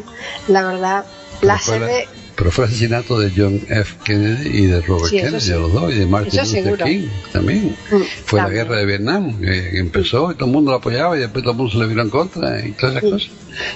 la 0.47 0.63
verdad, 0.63 1.05
la 1.41 1.53
Pero 1.53 1.59
fue 1.59 1.73
se 1.77 1.85
ve... 1.85 2.07
Pero 2.39 2.51
fue 2.51 2.63
el 2.65 2.69
asesinato 2.71 3.19
de 3.19 3.31
John 3.35 3.59
F. 3.67 3.95
Kennedy 4.05 4.49
y 4.59 4.65
de 4.67 4.79
Robert 4.81 5.09
Sí, 5.09 5.17
Kennedy, 5.17 5.41
sí. 5.41 5.49
de 5.51 5.59
los 5.59 5.73
dos, 5.73 5.91
y 5.93 5.99
de 5.99 6.05
Martin 6.07 6.39
Eso 6.39 6.41
Luther 6.55 6.63
seguro. 6.63 6.85
King 6.85 7.07
también. 7.33 7.75
Mm, 7.91 7.95
Fue 8.25 8.41
la 8.41 8.49
guerra 8.49 8.77
de 8.77 8.85
Vietnam, 8.85 9.39
que, 9.41 9.77
empezó 9.77 10.31
y 10.31 10.35
todo 10.35 10.45
el 10.45 10.51
mundo 10.53 10.71
lo 10.71 10.77
apoyaba 10.77 11.17
y 11.17 11.19
después 11.19 11.43
todo 11.43 11.51
el 11.51 11.57
mundo 11.57 11.71
se 11.73 11.77
le 11.79 11.87
vino 11.87 12.01
en 12.01 12.09
contra 12.09 12.65
y 12.65 12.71
todas 12.71 12.95
esas 12.95 13.11
cosas. 13.11 13.29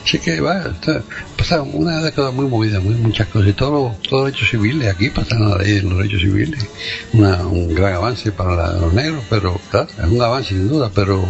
Así 0.06 0.18
que 0.20 0.40
va, 0.40 0.62
está- 0.72 1.04
pasaron 1.38 1.72
una 1.74 2.02
década 2.02 2.32
muy 2.32 2.46
movida, 2.48 2.80
muy, 2.80 2.94
muchas 2.96 3.28
cosas. 3.28 3.50
Y 3.50 3.54
todos 3.54 3.74
los 3.92 4.02
todos 4.04 4.24
los 4.24 4.26
derechos 4.32 4.50
civiles, 4.50 4.88
aquí 4.88 5.10
pasaron 5.10 5.50
la 5.50 5.58
ley 5.58 5.74
de 5.74 5.82
los 5.82 5.98
derechos 5.98 6.22
civiles. 6.22 6.66
Una- 7.12 7.46
un 7.46 7.76
gran 7.76 7.94
avance 7.96 8.32
para 8.32 8.56
la- 8.56 8.74
los 8.80 8.94
negros, 8.94 9.24
pero 9.30 9.60
claro, 9.72 9.90
es 10.02 10.10
un 10.10 10.22
avance 10.22 10.50
sin 10.50 10.70
duda, 10.70 10.90
pero 10.96 11.22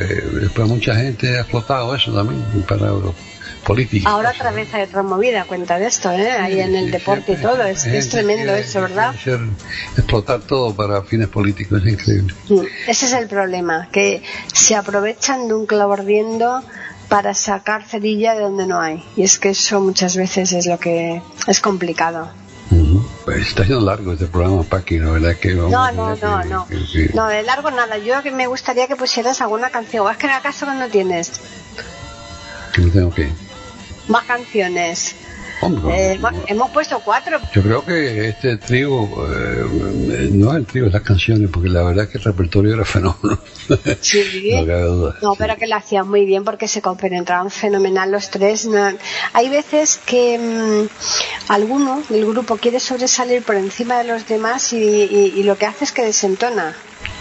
eh, 0.00 0.22
después 0.40 0.66
mucha 0.68 0.94
gente 0.96 1.36
ha 1.36 1.40
explotado 1.42 1.94
eso 1.94 2.12
también 2.14 2.40
para 2.66 2.86
los 2.86 3.12
políticos. 3.60 4.10
Ahora 4.10 4.30
otra 4.30 4.50
vez 4.50 4.72
hay 4.74 4.82
otra 4.82 5.02
movida, 5.02 5.44
cuenta 5.44 5.78
de 5.78 5.86
esto, 5.86 6.10
¿eh? 6.12 6.30
ahí 6.30 6.60
en 6.60 6.74
el 6.74 6.86
Sí, 6.86 6.90
deporte 6.92 7.32
y 7.32 7.36
todo, 7.36 7.62
es, 7.64 7.84
es 7.86 8.08
tremendo 8.08 8.54
eso, 8.54 8.80
¿verdad? 8.80 9.14
explotar 9.96 10.40
todo 10.40 10.74
para 10.74 11.02
fines 11.02 11.28
políticos, 11.28 11.82
es 11.84 11.92
increíble. 11.94 12.34
Mm, 12.48 12.60
Ese 12.88 13.06
es 13.06 13.12
el 13.12 13.26
problema, 13.28 13.88
que 13.92 14.22
se 14.52 14.74
aprovechan 14.74 15.48
de 15.48 15.54
un 15.54 15.66
clavo 15.66 15.92
ardiendo 15.94 16.62
para 17.08 17.32
sacar 17.34 17.84
cerilla 17.86 18.34
de 18.34 18.40
donde 18.40 18.66
no 18.66 18.80
hay. 18.80 19.02
Y 19.16 19.22
es 19.22 19.38
que 19.38 19.50
eso 19.50 19.80
muchas 19.80 20.16
veces 20.16 20.52
es 20.52 20.66
lo 20.66 20.78
que 20.78 21.22
es 21.46 21.60
complicado. 21.60 22.30
Pues 23.24 23.48
está 23.48 23.64
siendo 23.64 23.84
largo 23.84 24.12
este 24.12 24.26
programa, 24.26 24.62
Paqui, 24.62 24.98
la 24.98 25.10
verdad 25.10 25.36
que 25.36 25.54
vamos 25.54 25.70
No, 25.70 25.92
no, 25.92 26.08
no, 26.16 26.42
que- 26.42 26.48
no. 26.48 26.66
que- 26.66 26.76
que- 27.08 27.10
No, 27.14 27.26
de 27.28 27.42
largo 27.42 27.70
nada. 27.70 27.96
Yo 27.98 28.22
que 28.22 28.30
me 28.30 28.46
gustaría 28.46 28.86
que 28.86 28.96
pusieras 28.96 29.40
alguna 29.40 29.70
canción. 29.70 30.06
¿O 30.06 30.10
es 30.10 30.16
que 30.16 30.26
acaso 30.26 30.66
no 30.66 30.88
tienes 30.88 31.32
que 32.74 32.82
no 32.82 32.90
tengo 32.92 33.10
que... 33.14 33.28
más 34.08 34.24
canciones? 34.24 35.14
Hombre, 35.60 36.12
Eh, 36.12 36.20
hemos- 36.46 36.70
puesto 36.70 37.00
cuatro. 37.04 37.40
yo 37.52 37.62
creo 37.62 37.84
que 37.84 38.28
este 38.28 38.58
trío, 38.58 39.08
eh, 39.34 40.28
no 40.30 40.54
el 40.56 40.64
trío, 40.64 40.88
las 40.88 41.02
canciones, 41.02 41.50
porque 41.52 41.68
la 41.68 41.82
verdad 41.82 42.08
que 42.08 42.18
el 42.18 42.22
repertorio 42.24 42.74
era 42.74 42.84
fenómeno. 42.84 43.40
Sí. 44.00 44.52
no 44.54 44.66
cabe 44.66 44.82
duda. 44.82 45.16
No, 45.20 45.34
pero 45.34 45.56
que 45.56 45.66
lo 45.66 45.74
hacían 45.74 46.08
muy 46.08 46.24
bien 46.26 46.44
porque 46.44 46.68
se 46.68 46.80
compenetraban 46.80 47.50
fenomenal 47.50 48.12
los 48.12 48.30
tres. 48.30 48.68
Hay 49.32 49.48
veces 49.48 49.98
que 50.06 50.38
mm, 50.38 51.50
alguno 51.52 52.02
del 52.08 52.24
grupo 52.24 52.56
quiere 52.56 52.78
sobresalir 52.78 53.42
por 53.42 53.56
encima 53.56 53.98
de 53.98 54.04
los 54.04 54.28
demás 54.28 54.72
y, 54.72 54.76
y- 54.76 55.32
y 55.36 55.42
lo 55.42 55.58
que 55.58 55.66
hace 55.66 55.84
es 55.84 55.90
que 55.90 56.04
desentona. 56.04 56.72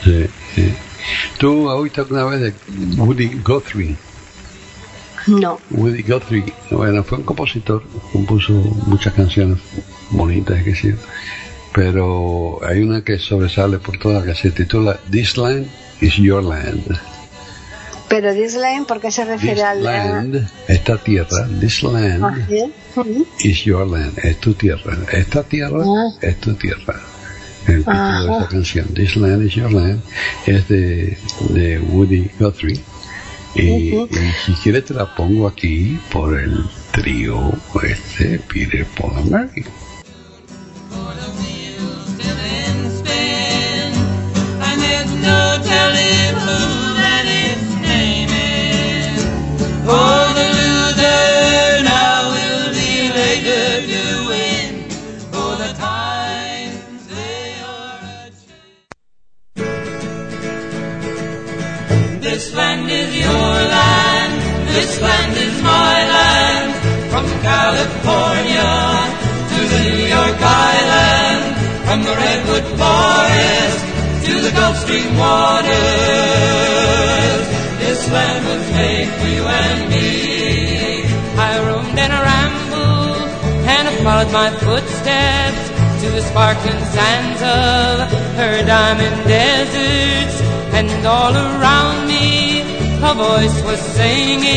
Sí, 0.04 0.28
sí. 0.54 0.74
¿Tú 1.40 1.68
oído 1.70 2.04
alguna 2.04 2.26
vez 2.26 2.40
de 2.42 2.54
Woody 2.98 3.42
Guthrie? 3.44 3.96
No. 5.28 5.60
Woody 5.72 6.04
Guthrie, 6.04 6.54
bueno, 6.72 7.04
fue 7.04 7.18
un 7.18 7.24
compositor, 7.26 7.84
compuso 8.14 8.54
muchas 8.88 9.14
canciones 9.14 9.58
bonitas, 10.12 10.64
que 10.64 10.74
sí, 10.76 10.94
pero 11.74 12.60
hay 12.66 12.82
una 12.82 13.04
que 13.04 13.20
sobresale 13.20 13.78
por 13.80 13.98
toda 13.98 14.24
que 14.24 14.34
se 14.36 14.52
titula 14.52 15.00
This 15.12 15.38
Land 15.38 15.68
is 16.02 16.16
Your 16.16 16.44
Land. 16.44 16.98
Pero 18.10 18.34
Disneyland, 18.34 18.88
¿por 18.88 19.02
qué 19.02 19.12
se 19.12 19.24
This 19.24 19.32
refiere 19.32 19.64
al... 19.64 19.84
land, 19.84 20.48
esta 20.70 20.98
tierra, 20.98 21.46
this 21.60 21.84
land 21.84 22.24
Ah, 22.24 23.04
is 23.44 23.66
your 23.66 23.86
land, 23.86 24.18
es 24.24 24.38
tu 24.40 24.54
tierra. 24.54 24.98
Esta 25.12 25.44
tierra 25.44 25.84
Ah. 25.86 26.10
es 26.22 26.38
tu 26.40 26.54
tierra. 26.54 26.96
El 27.68 27.80
título 27.80 28.24
de 28.24 28.38
esa 28.38 28.48
canción, 28.48 28.88
This 28.94 29.18
Land 29.18 29.44
is 29.44 29.56
Your 29.56 29.74
Land, 29.74 30.00
es 30.46 30.66
de, 30.70 31.18
de 31.50 31.80
Woody 31.80 32.32
Guthrie. 32.40 32.80
Y, 33.56 33.96
Ujú. 33.96 34.10
y 34.12 34.32
si 34.46 34.54
quieres 34.54 34.86
te 34.86 34.94
la 34.94 35.06
pongo 35.16 35.48
aquí 35.48 35.98
por 36.12 36.38
el 36.40 36.64
trío 36.92 37.52
este 37.84 38.40
Peter 38.40 38.86
Paul 38.98 39.18
and 39.18 39.32
Mary. 39.32 39.66
No 45.28 45.58
telling 45.62 46.36
who 46.36 46.87
This 64.88 65.02
land 65.02 65.36
is 65.36 65.62
my 65.62 65.96
land. 66.16 66.72
From 67.12 67.26
California 67.44 68.72
to 69.52 69.60
the 69.74 69.80
New 69.84 70.08
York 70.16 70.40
Island. 70.40 71.44
From 71.86 72.00
the 72.08 72.16
Redwood 72.16 72.68
Forest 72.80 73.80
to 74.28 74.34
the 74.46 74.52
Gulf 74.56 74.78
Stream 74.78 75.12
waters. 75.20 75.76
This 77.84 78.02
land 78.16 78.42
was 78.48 78.64
made 78.80 79.12
for 79.20 79.28
you 79.28 79.44
and 79.44 79.90
me. 79.92 81.04
I 81.36 81.60
roamed 81.68 82.00
and 82.00 82.14
I 82.14 82.22
rambled 82.32 83.28
and 83.68 83.84
I 83.92 83.94
followed 84.08 84.32
my 84.32 84.50
footsteps 84.64 85.64
to 86.02 86.08
the 86.16 86.22
sparkling 86.32 86.82
sands 86.96 87.42
of 87.44 88.08
her 88.40 88.64
diamond 88.64 89.18
deserts. 89.28 90.38
And 90.78 91.06
all 91.06 91.36
around 91.36 92.08
me 92.08 92.47
a 93.04 93.14
voice 93.14 93.62
was 93.64 93.80
singing. 93.80 94.48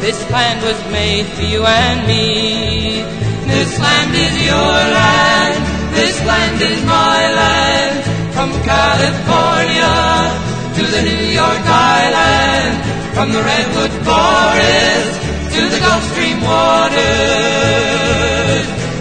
This 0.00 0.18
land 0.30 0.62
was 0.62 0.78
made 0.90 1.26
for 1.26 1.42
you 1.42 1.64
and 1.64 2.06
me. 2.06 3.02
This 3.46 3.78
land 3.78 4.14
is 4.14 4.44
your 4.44 4.74
land. 4.98 5.94
This 5.94 6.18
land 6.24 6.60
is 6.60 6.84
my 6.84 7.32
land. 7.40 8.04
From 8.34 8.50
California 8.66 9.94
to 10.76 10.82
the 10.90 11.02
New 11.02 11.26
York 11.30 11.64
Island. 11.64 12.82
From 13.14 13.30
the 13.30 13.42
Redwood 13.42 13.92
Forest 14.02 15.22
to 15.54 15.68
the 15.68 15.78
Gulf 15.78 16.02
Stream 16.12 16.40
waters. 16.42 17.02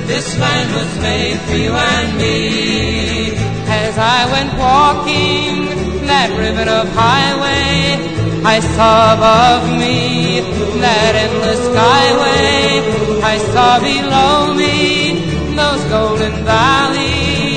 This 0.05 0.37
land 0.37 0.69
was 0.75 0.99
made 1.01 1.39
for 1.47 1.55
you 1.55 1.73
and 1.73 2.17
me. 2.17 3.31
As 3.65 3.97
I 3.97 4.25
went 4.31 4.53
walking 4.59 5.90
that 6.21 6.37
ribbon 6.37 6.69
of 6.69 6.85
highway, 6.93 7.97
I 8.45 8.61
saw 8.61 9.17
above 9.17 9.65
me 9.81 10.37
that 10.85 11.13
endless 11.17 11.61
skyway. 11.65 12.77
I 13.25 13.41
saw 13.49 13.81
below 13.81 14.53
me 14.53 15.17
those 15.57 15.81
golden 15.89 16.45
valleys. 16.45 17.49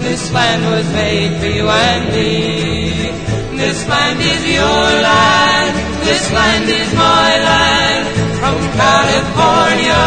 This 0.00 0.32
land 0.32 0.64
was 0.72 0.88
made 0.96 1.36
for 1.36 1.52
you 1.52 1.68
and 1.68 2.04
me. 2.16 3.12
This 3.60 3.86
land 3.92 4.18
is 4.32 4.42
your 4.48 4.84
land. 5.04 5.72
This 6.08 6.24
land 6.32 6.64
is 6.64 6.88
my 6.96 7.30
land. 7.48 8.08
From 8.40 8.56
California 8.80 10.00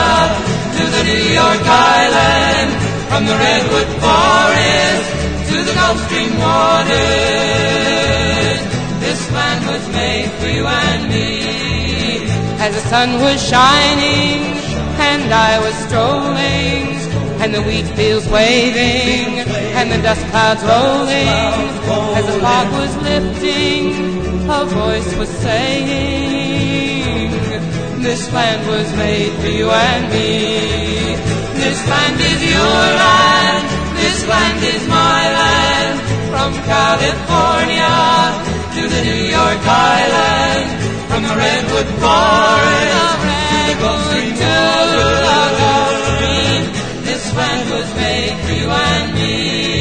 to 0.74 0.84
the 0.96 1.04
New 1.06 1.26
York 1.38 1.66
Island. 1.70 2.72
from 3.10 3.24
the 3.30 3.38
redwood 3.38 3.90
forest 4.02 5.25
Stream 6.06 6.34
waters. 6.40 6.96
This 9.00 9.22
land 9.32 9.62
was 9.68 9.84
made 9.90 10.32
for 10.40 10.48
you 10.48 10.66
and 10.66 11.10
me. 11.10 11.28
As 12.60 12.74
the 12.76 12.82
sun 12.90 13.20
was 13.22 13.38
shining 13.48 14.42
and 15.12 15.34
I 15.34 15.60
was 15.60 15.76
strolling 15.86 16.96
and 17.42 17.54
the 17.54 17.62
wheat 17.62 17.88
fields 17.96 18.28
waving 18.30 19.40
and 19.78 19.92
the 19.92 19.98
dust 20.02 20.26
clouds 20.32 20.64
rolling 20.64 21.28
as 22.18 22.26
the 22.26 22.40
fog 22.40 22.72
was 22.72 22.96
lifting 23.04 24.50
a 24.50 24.66
voice 24.66 25.16
was 25.16 25.30
saying 25.30 26.46
this 28.02 28.32
land 28.34 28.68
was 28.68 28.92
made 28.96 29.34
for 29.42 29.48
you 29.48 29.70
and 29.70 30.12
me 30.14 31.16
This 31.56 31.88
land 31.88 32.20
is 32.22 32.42
your 32.52 32.60
land, 33.02 33.85
this 34.16 34.28
land 34.28 34.64
is 34.64 34.88
my 34.88 35.22
land. 35.40 36.00
From 36.32 36.54
California 36.64 37.96
to 38.76 38.82
the 38.94 39.02
New 39.10 39.24
York 39.38 39.62
Island, 39.68 40.68
from 41.10 41.22
the 41.24 41.36
redwood 41.44 41.90
forest 42.00 43.20
to 43.52 43.58
the 43.68 43.76
Gulf 43.82 44.02
Stream 44.08 44.36
waters. 45.28 46.66
This 47.08 47.24
land 47.36 47.64
was 47.72 47.88
made 47.96 48.36
for 48.46 48.54
you 48.54 48.70
and 48.70 49.16
me. 49.16 49.75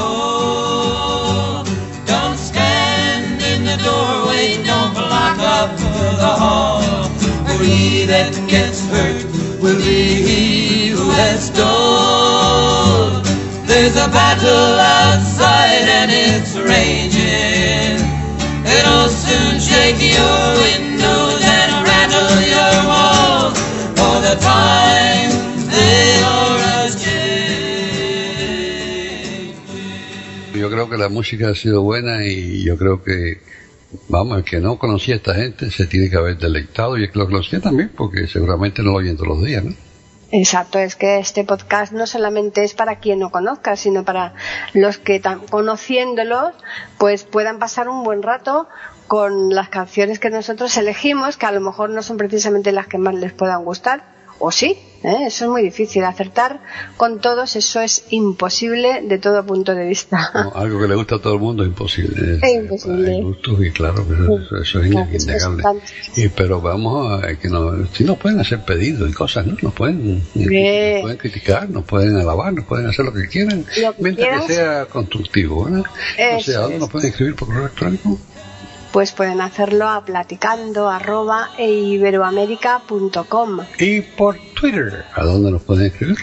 The 0.00 0.06
call. 0.06 1.64
Don't 2.06 2.38
stand 2.38 3.42
in 3.42 3.64
the 3.64 3.76
doorway, 3.84 4.62
don't 4.64 4.92
block 4.94 5.38
up 5.38 5.76
the 5.78 6.34
hall. 6.42 7.08
For 7.46 7.64
he 7.64 8.06
that 8.06 8.32
gets 8.48 8.80
hurt 8.88 9.24
will 9.60 9.78
be 9.78 10.14
he 10.28 10.88
who 10.88 11.10
has 11.10 11.50
told. 11.50 13.24
There's 13.66 13.96
a 13.96 14.08
battle 14.08 14.80
outside 14.80 15.86
and 16.00 16.10
it's 16.10 16.56
raging. 16.56 17.98
It'll 18.66 19.08
soon 19.08 19.60
shake 19.60 20.00
your 20.00 20.42
windows 20.66 21.42
and 21.44 21.72
rattle 21.86 22.36
your 22.54 22.76
walls. 22.90 23.58
For 23.96 24.16
the 24.26 24.36
time 24.40 25.29
Yo 30.60 30.68
creo 30.68 30.90
que 30.90 30.98
la 30.98 31.08
música 31.08 31.48
ha 31.48 31.54
sido 31.54 31.80
buena 31.80 32.26
y 32.26 32.62
yo 32.62 32.76
creo 32.76 33.02
que, 33.02 33.40
vamos, 34.08 34.36
el 34.36 34.44
que 34.44 34.60
no 34.60 34.78
conocía 34.78 35.14
a 35.14 35.16
esta 35.16 35.34
gente 35.34 35.70
se 35.70 35.86
tiene 35.86 36.10
que 36.10 36.18
haber 36.18 36.36
deleitado 36.36 36.98
y 36.98 37.04
el 37.04 37.10
que 37.10 37.18
lo 37.18 37.24
conocía 37.24 37.60
también, 37.60 37.90
porque 37.96 38.26
seguramente 38.26 38.82
no 38.82 38.90
lo 38.90 38.98
oyen 38.98 39.16
todos 39.16 39.28
los 39.28 39.42
días, 39.42 39.64
¿no? 39.64 39.74
Exacto, 40.32 40.78
es 40.78 40.96
que 40.96 41.18
este 41.18 41.44
podcast 41.44 41.94
no 41.94 42.06
solamente 42.06 42.62
es 42.62 42.74
para 42.74 42.98
quien 42.98 43.20
no 43.20 43.30
conozca, 43.30 43.74
sino 43.74 44.04
para 44.04 44.34
los 44.74 44.98
que 44.98 45.22
conociéndolos 45.48 46.52
pues 46.98 47.24
puedan 47.24 47.58
pasar 47.58 47.88
un 47.88 48.04
buen 48.04 48.22
rato 48.22 48.68
con 49.06 49.54
las 49.54 49.70
canciones 49.70 50.18
que 50.18 50.28
nosotros 50.28 50.76
elegimos, 50.76 51.38
que 51.38 51.46
a 51.46 51.52
lo 51.52 51.62
mejor 51.62 51.88
no 51.88 52.02
son 52.02 52.18
precisamente 52.18 52.70
las 52.70 52.86
que 52.86 52.98
más 52.98 53.14
les 53.14 53.32
puedan 53.32 53.64
gustar, 53.64 54.04
o 54.38 54.52
sí, 54.52 54.78
¿eh? 55.02 55.26
eso 55.26 55.44
es 55.44 55.50
muy 55.50 55.62
difícil. 55.62 56.04
Acertar 56.04 56.60
con 56.96 57.20
todos, 57.20 57.56
eso 57.56 57.80
es 57.80 58.04
imposible 58.10 59.02
de 59.02 59.18
todo 59.18 59.44
punto 59.44 59.74
de 59.74 59.86
vista. 59.86 60.30
No, 60.40 60.52
algo 60.54 60.80
que 60.80 60.88
le 60.88 60.94
gusta 60.94 61.16
a 61.16 61.18
todo 61.18 61.34
el 61.34 61.40
mundo 61.40 61.62
es 61.62 61.68
imposible. 61.68 62.38
Es 62.42 62.54
imposible. 62.54 63.14
Hay 63.16 63.22
gustos 63.22 63.58
y 63.60 63.70
claro, 63.70 64.02
eso, 64.02 64.56
eso 64.56 64.80
es 64.80 64.90
Claro, 64.90 65.08
innegable. 65.12 65.62
es 66.14 66.18
Y, 66.18 66.28
pero 66.28 66.60
vamos 66.60 67.22
a 67.22 67.34
que 67.34 67.48
no, 67.48 67.86
si 67.92 68.04
nos 68.04 68.16
pueden 68.16 68.40
hacer 68.40 68.64
pedidos 68.64 69.10
y 69.10 69.12
cosas, 69.12 69.46
¿no? 69.46 69.56
Nos 69.60 69.74
pueden, 69.74 70.16
nos 70.34 70.46
pueden 71.02 71.16
criticar, 71.18 71.68
nos 71.68 71.84
pueden 71.84 72.16
alabar, 72.16 72.52
nos 72.52 72.64
pueden 72.64 72.86
hacer 72.86 73.04
lo 73.04 73.12
que 73.12 73.28
quieran, 73.28 73.66
Lo 73.80 73.94
que 73.94 74.02
mientras 74.02 74.46
que 74.46 74.54
sea 74.54 74.86
constructivo. 74.86 75.68
No 75.68 75.84
Eso 76.16 76.58
¿a 76.58 76.62
dónde 76.62 76.78
nos 76.78 76.88
pueden 76.90 77.10
escribir 77.10 77.34
por 77.34 77.48
correo 77.48 77.64
electrónico? 77.64 78.18
Pues 78.92 79.12
pueden 79.12 79.40
hacerlo 79.40 79.88
a 79.88 80.04
platicando 80.04 80.88
arroba 80.88 81.50
eiberoamerica.com. 81.58 83.60
Y 83.78 84.00
por 84.00 84.36
Twitter, 84.58 85.04
¿a 85.14 85.24
dónde 85.24 85.52
nos 85.52 85.62
pueden 85.62 85.86
escribir? 85.86 86.16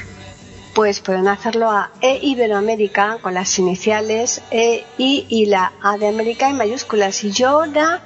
Pues 0.73 0.99
pueden 0.99 1.27
hacerlo 1.27 1.71
a 1.71 1.89
E 2.01 2.19
Iberoamérica 2.21 3.17
con 3.21 3.33
las 3.33 3.57
iniciales 3.57 4.43
E, 4.51 4.83
I 4.99 5.25
y 5.27 5.47
la 5.47 5.71
A 5.81 5.97
de 5.97 6.07
América 6.07 6.49
en 6.49 6.57
mayúsculas. 6.57 7.23
Y 7.23 7.31
yo 7.31 7.49
ahora 7.49 8.03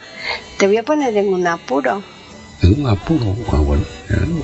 te 0.57 0.67
voy 0.67 0.77
a 0.77 0.83
poner 0.83 1.17
en 1.17 1.33
un 1.33 1.45
apuro. 1.47 2.01
En 2.61 2.79
un 2.79 2.87
apuro. 2.87 3.35
Ah, 3.51 3.57
bueno, 3.57 3.83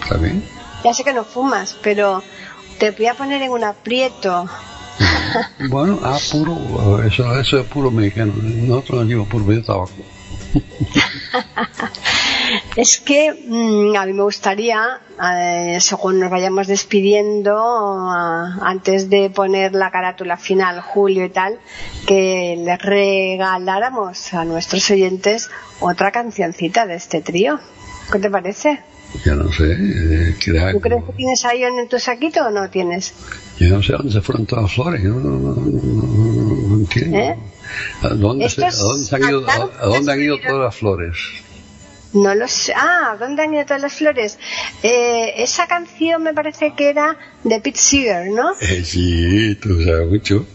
está 0.02 0.18
bien. 0.18 0.44
Ya 0.84 0.94
sé 0.94 1.06
que 1.06 1.14
no 1.14 1.24
fumas, 1.24 1.78
pero 1.82 2.22
te 2.80 2.92
voy 2.92 3.06
a 3.06 3.14
poner 3.14 3.42
en 3.44 3.52
un 3.52 3.64
aprieto. 3.64 4.50
Bueno, 5.70 6.00
apuro, 6.04 7.04
eso, 7.04 7.40
eso 7.40 7.60
es 7.60 7.66
puro 7.68 7.92
mexicano. 7.92 8.34
Nosotros 8.42 9.00
nos 9.00 9.08
llevamos 9.08 9.30
puro 9.30 9.46
medio 9.46 9.64
tabaco. 9.64 9.92
Es 12.76 13.00
que 13.00 13.34
mm, 13.34 13.96
a 13.96 14.06
mí 14.06 14.14
me 14.14 14.24
gustaría, 14.24 15.02
eh, 15.22 15.80
según 15.82 16.20
nos 16.20 16.30
vayamos 16.30 16.68
despidiendo, 16.68 17.56
ah, 17.58 18.60
antes 18.62 19.10
de 19.10 19.30
poner 19.30 19.74
la 19.74 19.92
carátula 19.92 20.38
final, 20.38 20.80
Julio 20.82 21.26
y 21.26 21.30
tal, 21.30 21.60
que 22.06 22.56
les 22.58 22.80
regaláramos 22.80 24.34
a 24.34 24.46
nuestros 24.46 24.90
oyentes 24.92 25.50
otra 25.80 26.12
cancioncita 26.12 26.86
de 26.86 26.96
este 26.96 27.22
trío. 27.22 27.60
¿Qué 28.12 28.20
te 28.20 28.30
parece? 28.30 28.80
Ya 29.26 29.34
no 29.34 29.52
sé, 29.52 29.72
eh, 29.72 30.36
¿Tú 30.72 30.80
crees 30.80 31.04
que 31.04 31.14
tienes 31.14 31.46
ahí 31.46 31.64
en 31.64 31.88
tu 31.88 31.98
saquito 31.98 32.46
o 32.46 32.52
no 32.52 32.70
tienes? 32.70 33.14
Yo 33.60 33.70
no 33.70 33.82
sé 33.82 33.94
dónde 33.94 34.12
se 34.12 34.22
fueron 34.22 34.46
todas 34.46 34.66
las 34.66 34.74
flores, 34.74 35.04
no, 35.04 35.16
no, 35.16 35.40
no, 35.40 35.56
no, 35.56 36.76
entiendo. 36.76 37.18
¿Eh? 37.18 37.36
¿A 38.04 38.10
dónde, 38.10 38.50
se, 38.50 38.64
a 38.64 38.68
Estos 38.68 39.10
dónde 39.10 39.26
han 39.26 39.32
ido, 39.32 39.50
a, 39.50 39.86
dónde 39.86 40.12
han 40.12 40.22
ido 40.22 40.38
todas 40.40 40.60
las 40.60 40.76
flores? 40.76 41.18
No 42.14 42.34
lo 42.36 42.48
sé. 42.48 42.74
Ah, 42.76 43.18
¿dónde 43.20 43.44
han 43.44 43.54
ido 43.54 43.66
todas 43.66 43.82
las 43.82 43.94
flores? 43.94 44.38
Eh, 44.84 45.34
esa 45.38 45.68
canción 45.68 46.24
me 46.24 46.34
parece 46.34 46.74
que 46.76 46.90
era 46.90 47.18
de 47.44 47.60
Pete 47.60 47.80
Seeger, 47.80 48.32
¿no? 48.32 48.54
Eh, 48.62 48.84
sí, 48.84 49.56
tú 49.56 49.82
sabes 49.84 50.08
mucho. 50.08 50.46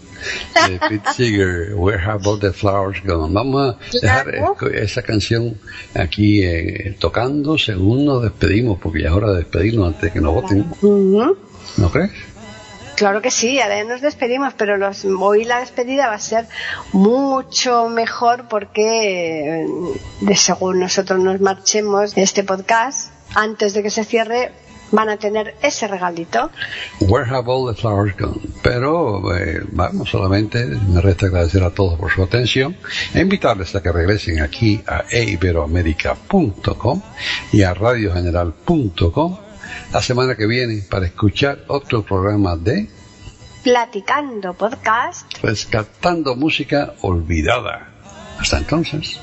De 0.69 0.79
Pete 0.89 1.13
Seeger, 1.17 1.75
Where 1.75 2.03
Have 2.03 2.27
All 2.27 2.39
the 2.39 2.53
Flowers 2.53 3.03
Gone. 3.05 3.35
Vamos 3.35 3.75
a 3.75 3.79
dejar 4.01 4.33
esa 4.75 5.03
canción 5.03 5.59
aquí 5.95 6.43
eh, 6.43 6.97
tocando 6.99 7.59
según 7.59 8.05
nos 8.05 8.23
despedimos, 8.23 8.79
porque 8.81 9.03
ya 9.03 9.09
es 9.09 9.15
hora 9.15 9.33
de 9.33 9.39
despedirnos 9.39 9.89
antes 9.89 10.03
de 10.03 10.11
que 10.13 10.21
nos 10.21 10.35
voten. 10.35 10.67
¿No 11.77 11.91
crees? 11.91 12.11
Claro 12.97 13.22
que 13.22 13.30
sí, 13.30 13.61
ahora 13.61 13.76
ya 13.76 13.84
nos 13.84 14.01
despedimos, 14.01 14.55
pero 14.55 14.76
los, 14.76 15.05
hoy 15.05 15.45
la 15.45 15.61
despedida 15.61 16.09
va 16.09 16.14
a 16.14 16.18
ser 16.18 16.47
mucho 16.93 17.88
mejor 17.88 18.49
porque 18.49 19.62
eh, 19.62 19.66
de 20.20 20.36
según 20.36 20.80
nosotros 20.80 21.18
nos 21.20 21.40
marchemos 21.40 22.12
este 22.16 22.45
podcast, 22.45 23.11
antes 23.34 23.74
de 23.74 23.82
que 23.82 23.90
se 23.90 24.05
cierre, 24.05 24.53
van 24.93 25.09
a 25.09 25.16
tener 25.16 25.57
ese 25.62 25.88
regalito. 25.88 26.51
Where 27.01 27.24
have 27.24 27.49
all 27.49 27.66
the 27.66 27.80
flowers 27.80 28.14
gone? 28.16 28.40
Pero 28.62 29.34
eh, 29.34 29.62
vamos, 29.72 30.11
solamente 30.11 30.64
me 30.64 31.01
resta 31.01 31.26
agradecer 31.26 31.62
a 31.64 31.70
todos 31.70 31.99
por 31.99 32.12
su 32.12 32.22
atención 32.22 32.76
e 33.14 33.20
invitarles 33.20 33.74
a 33.74 33.82
que 33.82 33.90
regresen 33.90 34.40
aquí 34.40 34.82
a 34.86 35.05
eiberoamerica.com 35.11 37.03
y 37.53 37.62
a 37.62 37.74
radiogeneral.com 37.74 39.52
la 39.93 40.03
semana 40.03 40.35
que 40.35 40.47
viene 40.47 40.83
para 40.89 41.07
escuchar 41.07 41.64
otro 41.68 42.03
programa 42.03 42.57
de 42.57 42.89
Platicando 43.62 44.55
podcast. 44.55 45.39
Rescatando 45.41 46.35
Música 46.35 46.95
Olvidada. 47.03 47.89
Hasta 48.39 48.59
entonces. 48.59 49.20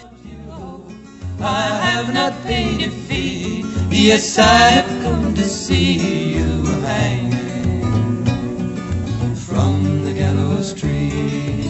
I 1.42 1.70
have 1.94 2.14
not 2.14 2.34
paid 2.46 2.82
a 2.82 2.90
fee. 2.90 3.66
Yes, 3.92 4.38
I 4.38 4.44
have 4.44 5.04
come 5.04 5.34
to 5.34 5.44
see 5.44 6.38
you 6.38 6.64
hanging 6.84 8.26
from 9.36 10.04
the 10.06 10.14
gallows 10.14 10.74
tree. 10.74 11.64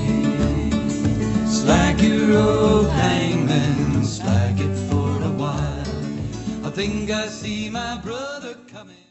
Slack 1.48 2.02
your 2.02 2.28
rope 2.36 2.90
hangman, 2.90 4.04
slack 4.04 4.60
it 4.60 4.76
for 4.90 5.10
a 5.24 5.32
while. 5.38 6.66
I 6.66 6.70
think 6.70 7.10
I 7.10 7.28
see 7.28 7.70
my 7.70 7.98
brother. 8.04 8.29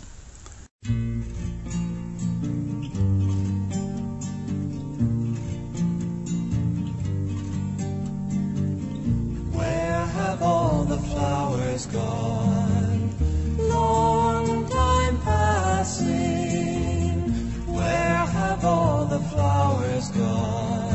Where 9.53 10.05
have 10.17 10.41
all 10.41 10.85
the 10.85 10.97
flowers 10.97 11.85
gone? 11.85 13.11
Long 13.59 14.67
time 14.67 15.19
passing. 15.23 17.21
Where 17.67 18.25
have 18.25 18.65
all 18.65 19.05
the 19.05 19.19
flowers 19.29 20.09
gone? 20.17 20.90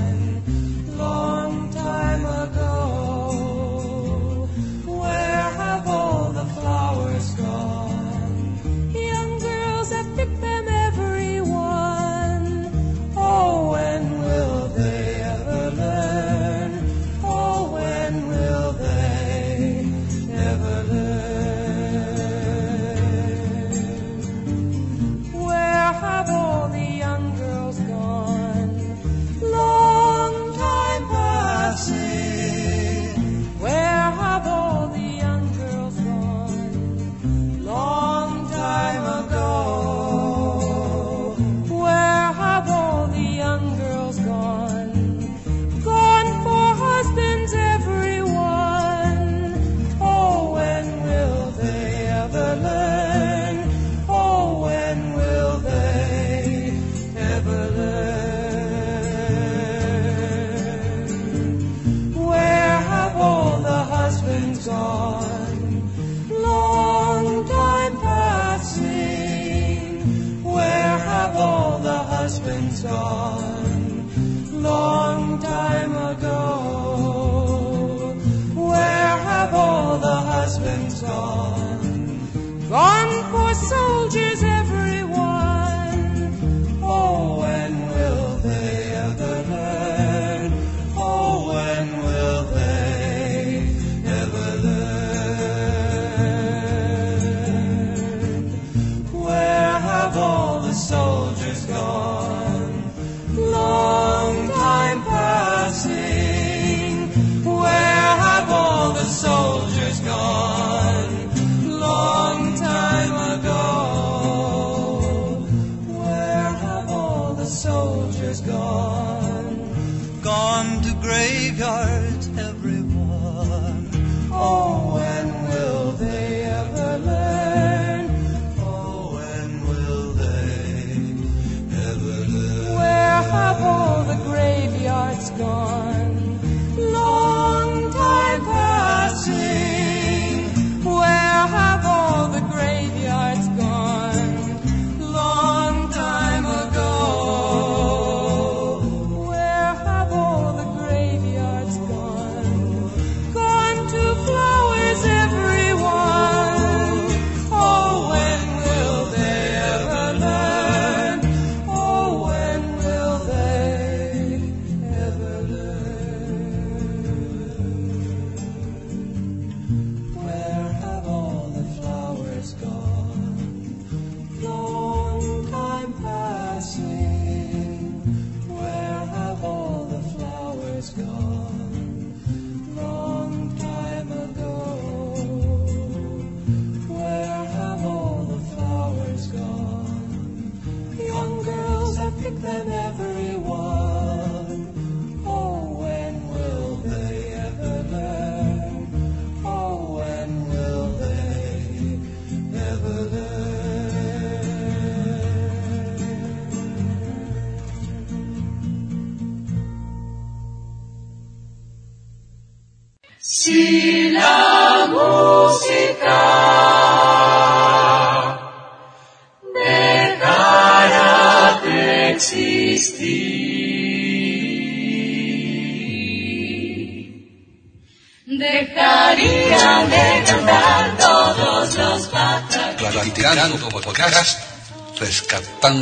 time 2.16 2.24
ago. 2.24 3.15